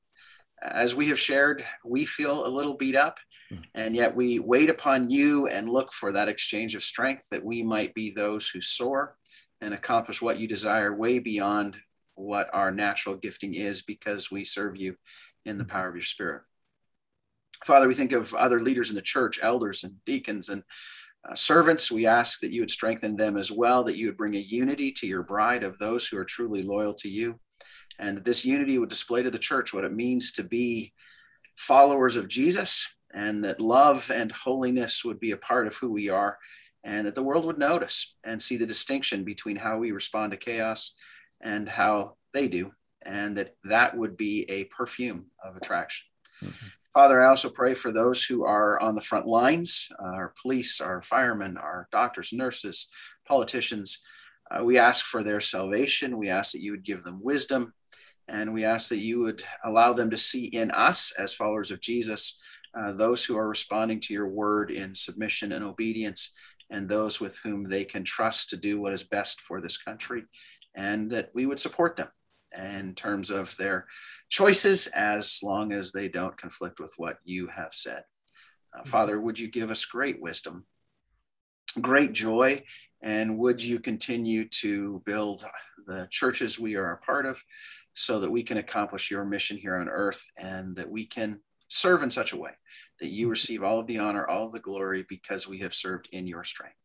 [0.62, 3.18] As we have shared, we feel a little beat up,
[3.50, 3.56] hmm.
[3.74, 7.62] and yet we wait upon you and look for that exchange of strength that we
[7.62, 9.16] might be those who soar
[9.60, 11.76] and accomplish what you desire way beyond
[12.14, 14.96] what our natural gifting is because we serve you
[15.44, 15.70] in the hmm.
[15.70, 16.42] power of your spirit.
[17.64, 20.62] Father, we think of other leaders in the church, elders and deacons, and
[21.28, 24.34] uh, servants, we ask that you would strengthen them as well, that you would bring
[24.34, 27.40] a unity to your bride of those who are truly loyal to you,
[27.98, 30.92] and that this unity would display to the church what it means to be
[31.56, 36.08] followers of Jesus, and that love and holiness would be a part of who we
[36.08, 36.38] are,
[36.82, 40.36] and that the world would notice and see the distinction between how we respond to
[40.36, 40.96] chaos
[41.40, 42.72] and how they do,
[43.02, 46.06] and that that would be a perfume of attraction.
[46.42, 46.66] Mm-hmm.
[46.94, 50.80] Father, I also pray for those who are on the front lines uh, our police,
[50.80, 52.88] our firemen, our doctors, nurses,
[53.26, 54.00] politicians.
[54.48, 56.16] Uh, we ask for their salvation.
[56.16, 57.74] We ask that you would give them wisdom.
[58.28, 61.80] And we ask that you would allow them to see in us, as followers of
[61.80, 62.40] Jesus,
[62.78, 66.32] uh, those who are responding to your word in submission and obedience,
[66.70, 70.26] and those with whom they can trust to do what is best for this country,
[70.76, 72.08] and that we would support them
[72.56, 73.86] in terms of their
[74.28, 78.04] choices as long as they don't conflict with what you have said.
[78.74, 78.88] Uh, mm-hmm.
[78.88, 80.64] Father, would you give us great wisdom,
[81.80, 82.62] great joy,
[83.02, 85.44] and would you continue to build
[85.86, 87.42] the churches we are a part of
[87.92, 92.02] so that we can accomplish your mission here on earth and that we can serve
[92.02, 92.50] in such a way
[93.00, 93.30] that you mm-hmm.
[93.30, 96.44] receive all of the honor, all of the glory because we have served in your
[96.44, 96.76] strength.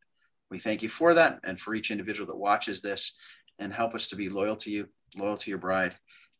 [0.49, 3.15] We thank you for that and for each individual that watches this
[3.59, 4.87] and help us to be loyal to you,
[5.17, 5.95] loyal to your bride,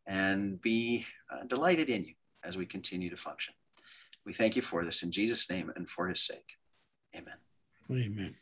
[0.06, 2.14] and be uh, delighted in you
[2.44, 3.54] as we continue to function.
[4.26, 6.56] We thank you for this in Jesus' name and for his sake.
[7.16, 7.36] Amen.
[7.92, 8.36] Amen.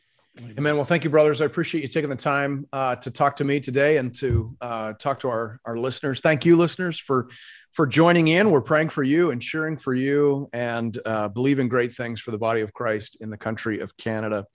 [0.56, 0.76] Amen.
[0.76, 1.40] Well, thank you, brothers.
[1.40, 4.92] I appreciate you taking the time uh, to talk to me today and to uh,
[4.92, 6.20] talk to our, our listeners.
[6.20, 7.28] Thank you, listeners, for
[7.72, 8.50] for joining in.
[8.50, 12.38] We're praying for you and cheering for you and uh, believing great things for the
[12.38, 14.46] body of Christ in the country of Canada.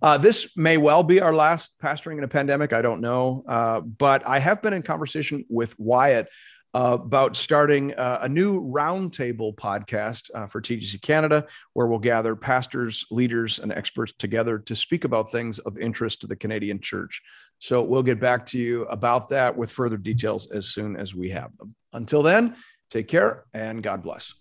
[0.00, 2.72] Uh, this may well be our last pastoring in a pandemic.
[2.72, 6.28] I don't know, uh, but I have been in conversation with Wyatt
[6.74, 12.36] uh, about starting uh, a new roundtable podcast uh, for TGC Canada, where we'll gather
[12.36, 17.22] pastors, leaders, and experts together to speak about things of interest to the Canadian church.
[17.58, 21.30] So we'll get back to you about that with further details as soon as we
[21.30, 21.74] have them.
[21.92, 22.54] Until then,
[22.90, 24.34] take care and God bless.